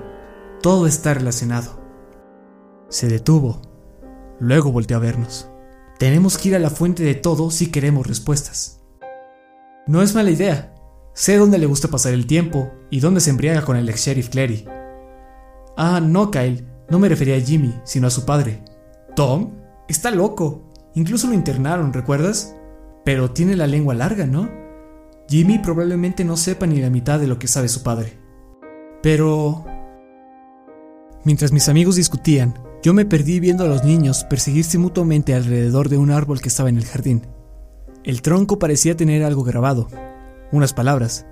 [0.62, 1.82] Todo está relacionado.
[2.90, 3.62] Se detuvo.
[4.40, 5.50] Luego volteó a vernos.
[5.98, 8.82] Tenemos que ir a la fuente de todo si queremos respuestas.
[9.88, 10.76] No es mala idea.
[11.18, 14.30] Sé dónde le gusta pasar el tiempo y dónde se embriaga con el ex sheriff
[14.30, 14.66] Clary.
[15.76, 16.64] Ah, no, Kyle.
[16.92, 18.64] No me refería a Jimmy, sino a su padre.
[19.16, 19.50] ¿Tom?
[19.88, 20.72] Está loco.
[20.94, 22.56] Incluso lo internaron, ¿recuerdas?
[23.04, 24.48] Pero tiene la lengua larga, ¿no?
[25.28, 28.20] Jimmy probablemente no sepa ni la mitad de lo que sabe su padre.
[29.02, 29.66] Pero...
[31.24, 35.98] Mientras mis amigos discutían, yo me perdí viendo a los niños perseguirse mutuamente alrededor de
[35.98, 37.26] un árbol que estaba en el jardín.
[38.04, 39.88] El tronco parecía tener algo grabado,
[40.52, 41.26] unas palabras,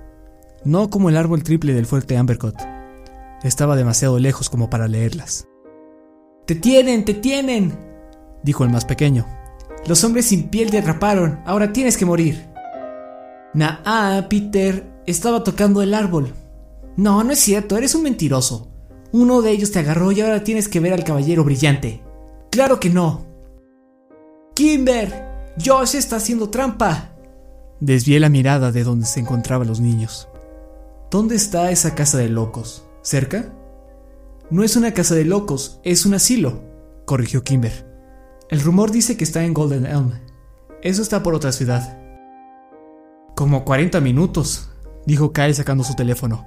[0.64, 2.56] no como el árbol triple del fuerte Ambercott.
[3.42, 5.46] Estaba demasiado lejos como para leerlas.
[6.46, 7.04] ¡Te tienen!
[7.04, 7.78] ¡Te tienen!
[8.42, 9.26] dijo el más pequeño.
[9.86, 12.46] Los hombres sin piel te atraparon, ahora tienes que morir.
[13.54, 16.34] Nah, Peter, estaba tocando el árbol.
[16.96, 18.68] No, no es cierto, eres un mentiroso.
[19.12, 22.02] Uno de ellos te agarró y ahora tienes que ver al caballero brillante.
[22.50, 23.24] Claro que no.
[24.54, 27.15] Kimber, Josh está haciendo trampa.
[27.80, 30.28] Desvié la mirada de donde se encontraban los niños.
[31.10, 32.86] ¿Dónde está esa casa de locos?
[33.02, 33.52] ¿Cerca?
[34.50, 36.62] No es una casa de locos, es un asilo,
[37.04, 37.86] corrigió Kimber.
[38.48, 40.12] El rumor dice que está en Golden Elm.
[40.82, 41.98] Eso está por otra ciudad.
[43.34, 44.70] Como 40 minutos,
[45.04, 46.46] dijo Kyle sacando su teléfono.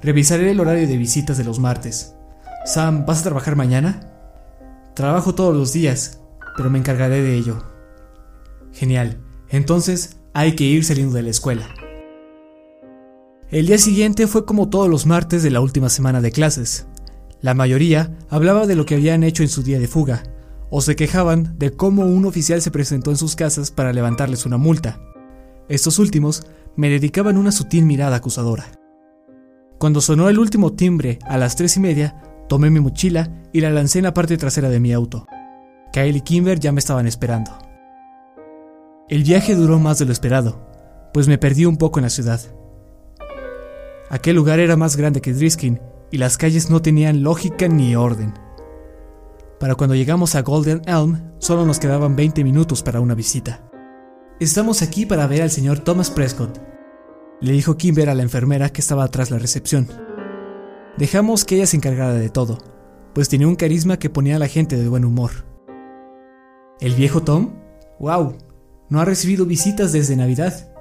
[0.00, 2.14] Revisaré el horario de visitas de los martes.
[2.64, 4.12] Sam, ¿vas a trabajar mañana?
[4.94, 6.20] Trabajo todos los días,
[6.56, 7.62] pero me encargaré de ello.
[8.72, 9.20] Genial.
[9.48, 11.66] Entonces hay que ir saliendo de la escuela.
[13.48, 16.86] El día siguiente fue como todos los martes de la última semana de clases.
[17.40, 20.24] La mayoría hablaba de lo que habían hecho en su día de fuga,
[20.68, 24.58] o se quejaban de cómo un oficial se presentó en sus casas para levantarles una
[24.58, 25.00] multa.
[25.70, 28.66] Estos últimos me dedicaban una sutil mirada acusadora.
[29.78, 33.70] Cuando sonó el último timbre a las tres y media, tomé mi mochila y la
[33.70, 35.26] lancé en la parte trasera de mi auto.
[35.94, 37.65] Kyle y Kimber ya me estaban esperando.
[39.08, 40.66] El viaje duró más de lo esperado,
[41.12, 42.40] pues me perdí un poco en la ciudad.
[44.10, 45.80] Aquel lugar era más grande que Driskin
[46.10, 48.34] y las calles no tenían lógica ni orden.
[49.60, 53.70] Para cuando llegamos a Golden Elm, solo nos quedaban 20 minutos para una visita.
[54.40, 56.58] Estamos aquí para ver al señor Thomas Prescott,
[57.40, 59.86] le dijo Kimber a la enfermera que estaba atrás la recepción.
[60.96, 62.58] Dejamos que ella se encargara de todo,
[63.14, 65.30] pues tenía un carisma que ponía a la gente de buen humor.
[66.80, 67.52] ¿El viejo Tom?
[68.00, 68.45] ¡Wow!
[68.88, 70.72] No ha recibido visitas desde Navidad,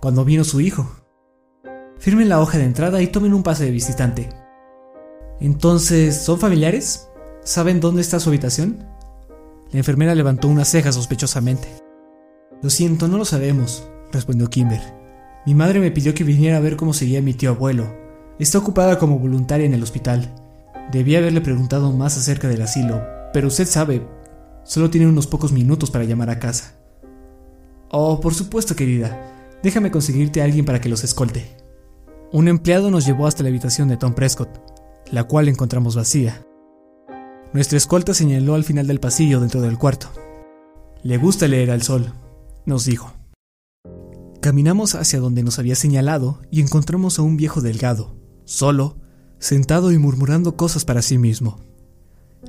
[0.00, 0.90] cuando vino su hijo.
[1.98, 4.30] Firmen la hoja de entrada y tomen un pase de visitante.
[5.40, 7.08] Entonces, ¿son familiares?
[7.42, 8.86] ¿Saben dónde está su habitación?
[9.72, 11.68] La enfermera levantó una ceja sospechosamente.
[12.62, 14.80] Lo siento, no lo sabemos, respondió Kimber.
[15.44, 17.94] Mi madre me pidió que viniera a ver cómo seguía mi tío abuelo.
[18.38, 20.34] Está ocupada como voluntaria en el hospital.
[20.90, 23.02] Debía haberle preguntado más acerca del asilo,
[23.34, 24.06] pero usted sabe,
[24.62, 26.83] solo tiene unos pocos minutos para llamar a casa.
[27.96, 29.56] Oh, por supuesto, querida.
[29.62, 31.56] Déjame conseguirte a alguien para que los escolte.
[32.32, 34.48] Un empleado nos llevó hasta la habitación de Tom Prescott,
[35.12, 36.44] la cual encontramos vacía.
[37.52, 40.08] Nuestra escolta señaló al final del pasillo dentro del cuarto.
[41.04, 42.12] Le gusta leer al sol,
[42.66, 43.12] nos dijo.
[44.40, 48.96] Caminamos hacia donde nos había señalado y encontramos a un viejo delgado, solo,
[49.38, 51.60] sentado y murmurando cosas para sí mismo.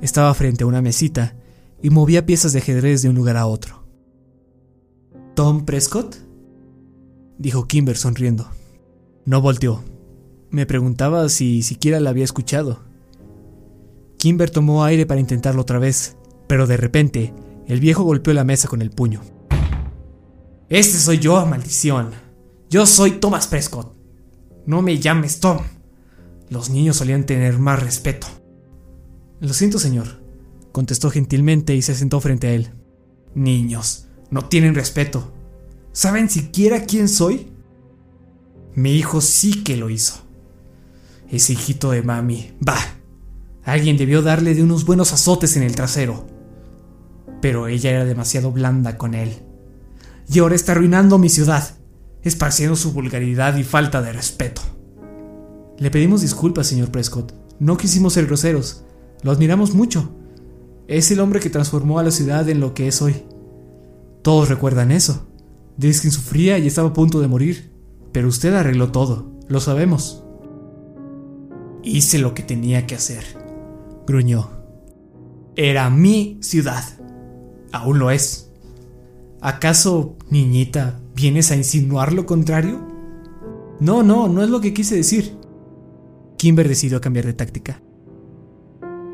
[0.02, 1.36] Estaba frente a una mesita
[1.80, 3.85] y movía piezas de ajedrez de un lugar a otro.
[5.36, 6.16] ¿Tom Prescott?
[7.36, 8.48] dijo Kimber sonriendo.
[9.26, 9.84] No volteó.
[10.48, 12.80] Me preguntaba si siquiera la había escuchado.
[14.16, 16.16] Kimber tomó aire para intentarlo otra vez,
[16.46, 17.34] pero de repente
[17.66, 19.20] el viejo golpeó la mesa con el puño.
[20.70, 22.12] Este soy yo, maldición.
[22.70, 23.94] Yo soy Thomas Prescott.
[24.64, 25.58] No me llames Tom.
[26.48, 28.26] Los niños solían tener más respeto.
[29.40, 30.22] Lo siento, señor,
[30.72, 32.70] contestó gentilmente y se sentó frente a él.
[33.34, 35.32] Niños, no tienen respeto.
[35.92, 37.50] ¿Saben siquiera quién soy?
[38.74, 40.22] Mi hijo sí que lo hizo.
[41.30, 42.52] Ese hijito de mami.
[42.60, 42.78] Bah.
[43.64, 46.26] Alguien debió darle de unos buenos azotes en el trasero.
[47.40, 49.42] Pero ella era demasiado blanda con él.
[50.28, 51.76] Y ahora está arruinando mi ciudad,
[52.22, 54.62] esparciendo su vulgaridad y falta de respeto.
[55.78, 57.32] Le pedimos disculpas, señor Prescott.
[57.58, 58.84] No quisimos ser groseros.
[59.22, 60.10] Lo admiramos mucho.
[60.88, 63.24] Es el hombre que transformó a la ciudad en lo que es hoy.
[64.26, 65.28] Todos recuerdan eso.
[65.76, 67.70] Diskin sufría y estaba a punto de morir.
[68.10, 70.24] Pero usted arregló todo, lo sabemos.
[71.84, 73.22] Hice lo que tenía que hacer,
[74.04, 74.50] gruñó.
[75.54, 76.82] Era mi ciudad.
[77.70, 78.50] Aún lo es.
[79.40, 82.84] ¿Acaso, niñita, vienes a insinuar lo contrario?
[83.78, 85.36] No, no, no es lo que quise decir.
[86.36, 87.80] Kimber decidió cambiar de táctica.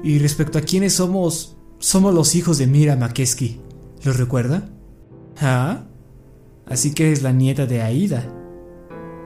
[0.02, 3.60] Y respecto a quiénes somos, somos los hijos de Mira Makeski.
[4.04, 4.70] ¿Los recuerda?
[5.42, 5.84] ¿Ah?
[6.66, 8.32] Así que es la nieta de Aida.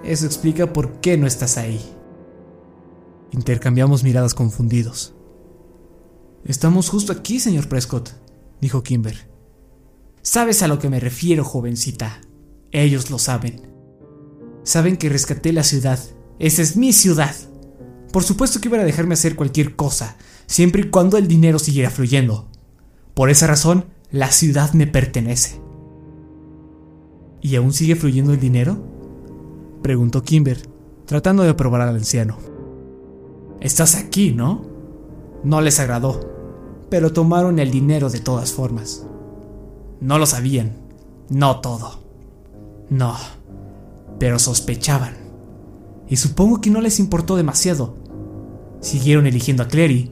[0.02, 1.80] Eso explica por qué no estás ahí.
[3.32, 5.14] Intercambiamos miradas confundidos.
[6.46, 8.12] Estamos justo aquí, señor Prescott,
[8.62, 9.28] dijo Kimber.
[10.22, 12.22] Sabes a lo que me refiero, jovencita.
[12.72, 13.70] Ellos lo saben.
[14.62, 15.98] Saben que rescaté la ciudad.
[16.38, 17.34] Esa es mi ciudad.
[18.12, 21.90] Por supuesto que iban a dejarme hacer cualquier cosa, siempre y cuando el dinero siguiera
[21.90, 22.48] fluyendo.
[23.12, 25.65] Por esa razón, la ciudad me pertenece.
[27.47, 28.76] ¿Y aún sigue fluyendo el dinero?
[29.80, 30.62] preguntó Kimber,
[31.05, 32.38] tratando de aprobar al anciano.
[33.61, 34.62] Estás aquí, ¿no?
[35.44, 36.28] No les agradó,
[36.90, 39.07] pero tomaron el dinero de todas formas.
[40.01, 40.72] No lo sabían,
[41.30, 42.01] no todo.
[42.90, 43.14] No,
[44.18, 45.14] pero sospechaban.
[46.09, 47.94] Y supongo que no les importó demasiado.
[48.80, 50.11] Siguieron eligiendo a Clary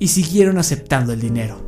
[0.00, 1.58] y siguieron aceptando el dinero.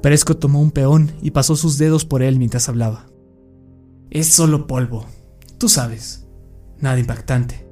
[0.00, 3.11] Prescott tomó un peón y pasó sus dedos por él mientras hablaba.
[4.14, 5.06] Es solo polvo,
[5.56, 6.26] tú sabes
[6.78, 7.66] nada impactante.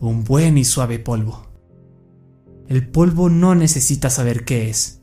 [0.00, 1.46] Un buen y suave polvo.
[2.68, 5.00] El polvo no necesita saber qué es.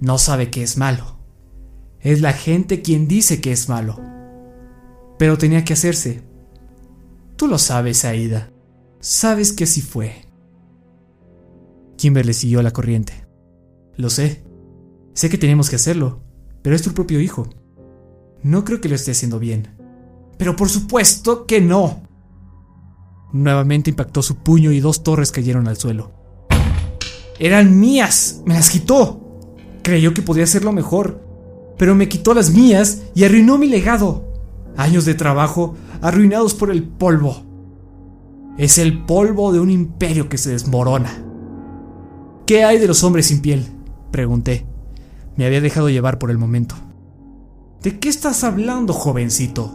[0.00, 1.18] No sabe que es malo.
[2.00, 4.00] Es la gente quien dice que es malo.
[5.18, 6.22] Pero tenía que hacerse.
[7.36, 8.50] Tú lo sabes, Aida.
[9.00, 10.24] Sabes que así fue.
[11.98, 13.26] Kimberly siguió la corriente.
[13.96, 14.42] Lo sé.
[15.12, 16.22] Sé que tenemos que hacerlo,
[16.62, 17.50] pero es tu propio hijo.
[18.42, 19.68] No creo que lo esté haciendo bien.
[20.38, 22.02] Pero por supuesto que no.
[23.32, 26.12] Nuevamente impactó su puño y dos torres cayeron al suelo.
[27.38, 29.20] Eran mías, me las quitó.
[29.82, 31.22] Creyó que podía hacerlo mejor,
[31.78, 34.24] pero me quitó las mías y arruinó mi legado.
[34.76, 37.42] Años de trabajo arruinados por el polvo.
[38.58, 41.22] Es el polvo de un imperio que se desmorona.
[42.46, 43.66] ¿Qué hay de los hombres sin piel?
[44.10, 44.66] Pregunté.
[45.36, 46.74] Me había dejado llevar por el momento.
[47.86, 49.72] ¿De qué estás hablando, jovencito?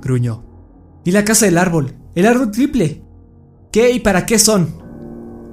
[0.00, 0.44] Gruñó.
[1.04, 1.94] ¿Y la casa del árbol?
[2.14, 3.04] El árbol triple.
[3.70, 4.72] ¿Qué y para qué son?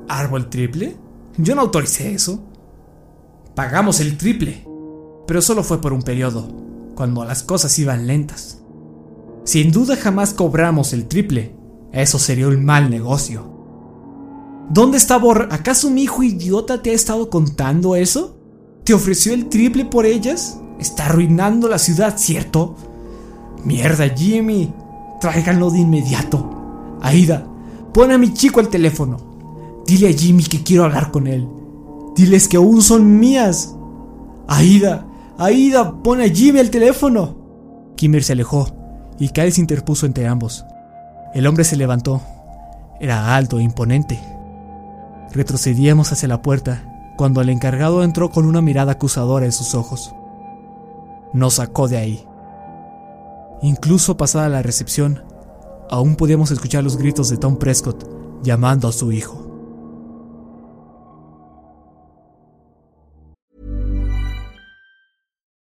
[0.07, 0.95] ¿Árbol triple?
[1.36, 2.45] Yo no autoricé eso.
[3.55, 4.65] Pagamos el triple.
[5.28, 6.47] Pero solo fue por un periodo,
[6.95, 8.61] cuando las cosas iban lentas.
[9.43, 11.57] Sin duda jamás cobramos el triple.
[11.91, 13.51] Eso sería un mal negocio.
[14.69, 15.49] ¿Dónde está Bor?
[15.51, 18.39] ¿Acaso mi hijo idiota te ha estado contando eso?
[18.86, 20.61] ¿Te ofreció el triple por ellas?
[20.80, 22.76] Está arruinando la ciudad, ¿cierto?
[23.63, 24.73] Mierda, Jimmy.
[25.19, 26.97] Tráiganlo de inmediato.
[27.01, 27.45] Aida,
[27.93, 29.17] pon a mi chico al teléfono.
[29.86, 31.47] Dile a Jimmy que quiero hablar con él.
[32.15, 33.76] Diles que aún son mías.
[34.47, 35.05] Aida,
[35.38, 37.36] Aida, pon a Jimmy al teléfono.
[37.97, 38.69] Kimber se alejó
[39.19, 40.65] y Kyle se interpuso entre ambos.
[41.34, 42.21] El hombre se levantó.
[43.01, 44.19] Era alto e imponente.
[45.34, 50.14] Retrocedíamos hacia la puerta cuando el encargado entró con una mirada acusadora en sus ojos.
[51.36, 52.25] Nos sacó de ahí.
[53.61, 55.21] Incluso pasada la recepción,
[55.89, 58.07] aún podíamos escuchar los gritos de Tom Prescott
[58.41, 59.44] llamando a su hijo.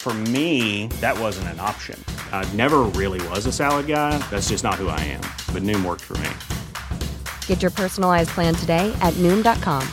[0.00, 2.02] For me, that wasn't an option.
[2.32, 4.16] I never really was a salad guy.
[4.30, 5.20] That's just not who I am.
[5.52, 6.30] But Noom worked for me.
[7.46, 9.86] Get your personalized plan today at Noom.com.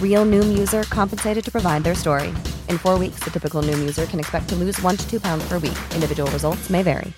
[0.00, 2.32] Real Noom user compensated to provide their story.
[2.68, 5.42] In four weeks, the typical Noom user can expect to lose one to two pounds
[5.48, 5.78] per week.
[5.96, 7.12] Individual results may vary.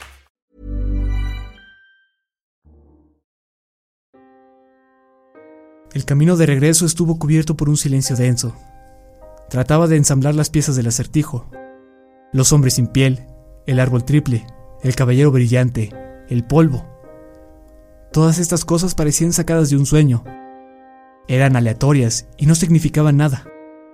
[5.92, 8.54] El camino de regreso estuvo cubierto por un silencio denso.
[9.50, 11.46] Trataba de ensamblar las piezas del acertijo.
[12.32, 13.26] Los hombres sin piel,
[13.66, 14.46] el árbol triple,
[14.82, 15.90] el caballero brillante,
[16.28, 16.84] el polvo.
[18.12, 20.24] Todas estas cosas parecían sacadas de un sueño.
[21.28, 23.44] Eran aleatorias y no significaban nada.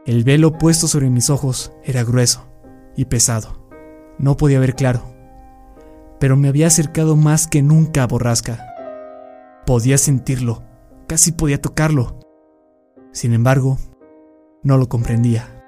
[0.06, 2.46] El velo puesto sobre mis ojos era grueso
[2.96, 3.68] y pesado.
[4.18, 5.02] No podía ver claro.
[6.20, 8.66] Pero me había acercado más que nunca a Borrasca.
[9.66, 10.62] Podía sentirlo
[11.12, 12.18] Casi podía tocarlo.
[13.12, 13.76] Sin embargo,
[14.62, 15.61] no lo comprendía.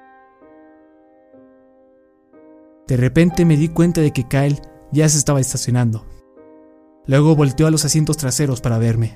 [2.87, 4.61] De repente me di cuenta de que Kyle
[4.93, 6.07] ya se estaba estacionando.
[7.07, 9.15] Luego volteó a los asientos traseros para verme.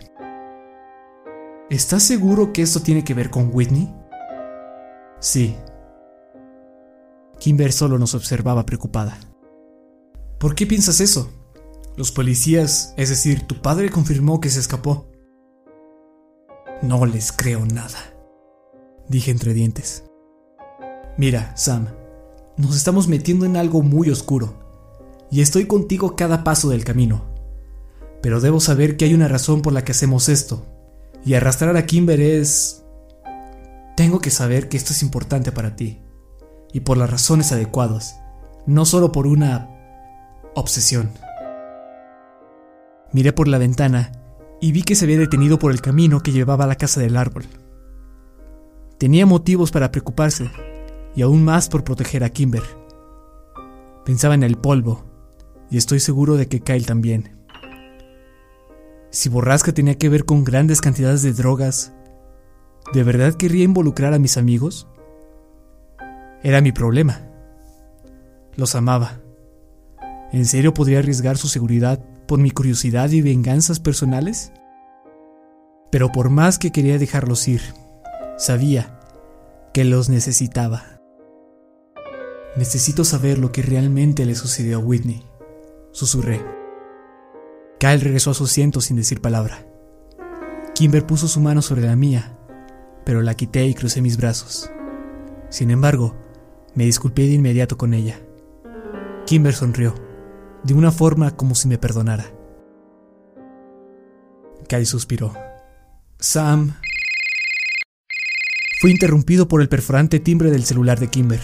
[1.70, 3.94] ¿Estás seguro que esto tiene que ver con Whitney?
[5.20, 5.56] Sí.
[7.38, 9.18] Kimber solo nos observaba preocupada.
[10.38, 11.30] ¿Por qué piensas eso?
[11.96, 15.10] Los policías, es decir, tu padre confirmó que se escapó.
[16.80, 17.98] No les creo nada,
[19.08, 20.04] dije entre dientes.
[21.16, 21.88] Mira, Sam,
[22.58, 24.54] nos estamos metiendo en algo muy oscuro,
[25.30, 27.24] y estoy contigo cada paso del camino.
[28.20, 30.66] Pero debo saber que hay una razón por la que hacemos esto,
[31.24, 32.84] y arrastrar a Kimber es...
[33.96, 36.00] Tengo que saber que esto es importante para ti,
[36.72, 38.20] y por las razones adecuadas,
[38.66, 39.70] no solo por una
[40.54, 41.10] obsesión.
[43.12, 44.12] Miré por la ventana
[44.60, 47.16] y vi que se había detenido por el camino que llevaba a la casa del
[47.16, 47.44] árbol.
[48.98, 50.50] Tenía motivos para preocuparse,
[51.18, 52.62] y aún más por proteger a Kimber.
[54.04, 55.04] Pensaba en el polvo,
[55.68, 57.40] y estoy seguro de que Kyle también.
[59.10, 61.92] Si Borrasca tenía que ver con grandes cantidades de drogas,
[62.94, 64.86] ¿de verdad querría involucrar a mis amigos?
[66.44, 67.20] Era mi problema.
[68.54, 69.18] Los amaba.
[70.30, 71.98] ¿En serio podría arriesgar su seguridad
[72.28, 74.52] por mi curiosidad y venganzas personales?
[75.90, 77.62] Pero por más que quería dejarlos ir,
[78.36, 79.00] sabía
[79.74, 80.97] que los necesitaba.
[82.56, 85.24] Necesito saber lo que realmente le sucedió a Whitney,
[85.92, 86.44] susurré.
[87.78, 89.66] Kyle regresó a su asiento sin decir palabra.
[90.74, 92.38] Kimber puso su mano sobre la mía
[93.08, 94.70] pero la quité y crucé mis brazos.
[95.48, 96.14] Sin embargo,
[96.74, 98.20] me disculpé de inmediato con ella.
[99.24, 99.94] Kimber sonrió,
[100.62, 102.26] de una forma como si me perdonara.
[104.68, 105.32] Kai suspiró.
[106.18, 106.74] Sam.
[108.82, 111.40] Fui interrumpido por el perforante timbre del celular de Kimber.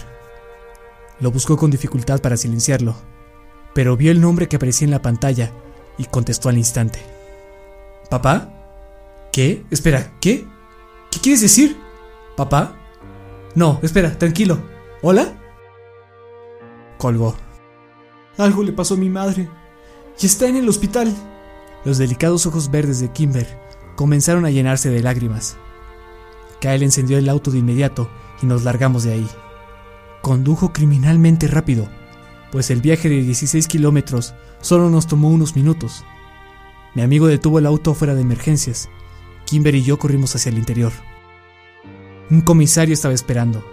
[1.19, 2.95] Lo buscó con dificultad para silenciarlo,
[3.73, 5.51] pero vio el nombre que aparecía en la pantalla
[5.97, 6.99] y contestó al instante.
[8.09, 8.49] ¿Papá?
[9.31, 9.65] ¿Qué?
[9.71, 10.45] Espera, ¿qué?
[11.11, 11.77] ¿Qué quieres decir?
[12.35, 12.75] ¿Papá?
[13.55, 14.59] No, espera, tranquilo.
[15.01, 15.33] ¿Hola?
[16.97, 17.35] Colgó.
[18.37, 19.49] Algo le pasó a mi madre.
[20.19, 21.13] Y está en el hospital.
[21.85, 23.47] Los delicados ojos verdes de Kimber
[23.95, 25.57] comenzaron a llenarse de lágrimas.
[26.59, 28.09] Kyle encendió el auto de inmediato
[28.41, 29.29] y nos largamos de ahí.
[30.25, 31.87] Condujo criminalmente rápido,
[32.51, 36.03] pues el viaje de 16 kilómetros solo nos tomó unos minutos.
[36.95, 38.89] Mi amigo detuvo el auto fuera de emergencias.
[39.45, 40.93] Kimber y yo corrimos hacia el interior.
[42.31, 43.63] Un comisario estaba esperando.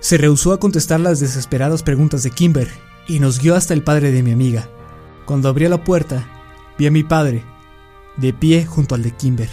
[0.00, 2.68] Se rehusó a contestar las desesperadas preguntas de Kimber
[3.06, 4.68] y nos guió hasta el padre de mi amiga.
[5.24, 6.28] Cuando abrió la puerta,
[6.78, 7.44] vi a mi padre,
[8.16, 9.50] de pie junto al de Kimber.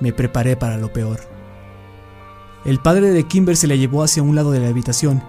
[0.00, 1.20] Me preparé para lo peor.
[2.64, 5.22] El padre de Kimber se la llevó hacia un lado de la habitación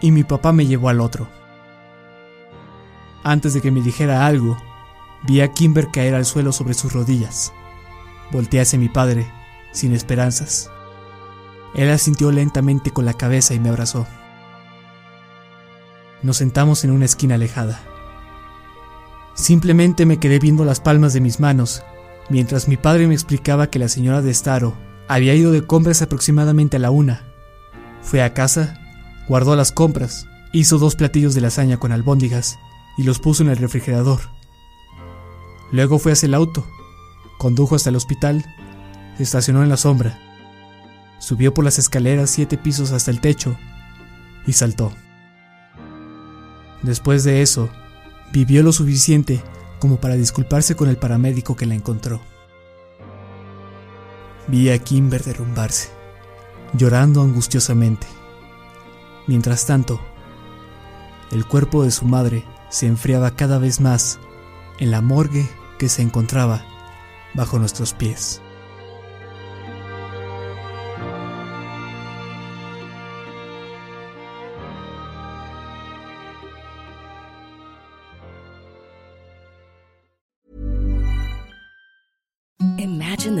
[0.00, 1.28] y mi papá me llevó al otro.
[3.22, 4.56] Antes de que me dijera algo,
[5.26, 7.52] vi a Kimber caer al suelo sobre sus rodillas.
[8.30, 9.30] Volteé hacia mi padre,
[9.72, 10.70] sin esperanzas.
[11.74, 14.06] Él asintió lentamente con la cabeza y me abrazó.
[16.22, 17.82] Nos sentamos en una esquina alejada.
[19.34, 21.82] Simplemente me quedé viendo las palmas de mis manos,
[22.30, 24.74] mientras mi padre me explicaba que la señora de Staro
[25.08, 27.24] había ido de compras aproximadamente a la una.
[28.02, 28.80] Fue a casa,
[29.28, 32.58] guardó las compras, hizo dos platillos de lasaña con albóndigas
[32.96, 34.20] y los puso en el refrigerador.
[35.72, 36.66] Luego fue hacia el auto,
[37.38, 38.44] condujo hasta el hospital,
[39.16, 40.18] se estacionó en la sombra,
[41.18, 43.56] subió por las escaleras siete pisos hasta el techo
[44.46, 44.92] y saltó.
[46.82, 47.70] Después de eso,
[48.32, 49.42] vivió lo suficiente
[49.78, 52.20] como para disculparse con el paramédico que la encontró.
[54.46, 55.88] Vi a Kimber derrumbarse,
[56.74, 58.06] llorando angustiosamente.
[59.26, 60.00] Mientras tanto,
[61.32, 64.18] el cuerpo de su madre se enfriaba cada vez más
[64.78, 66.64] en la morgue que se encontraba
[67.34, 68.42] bajo nuestros pies.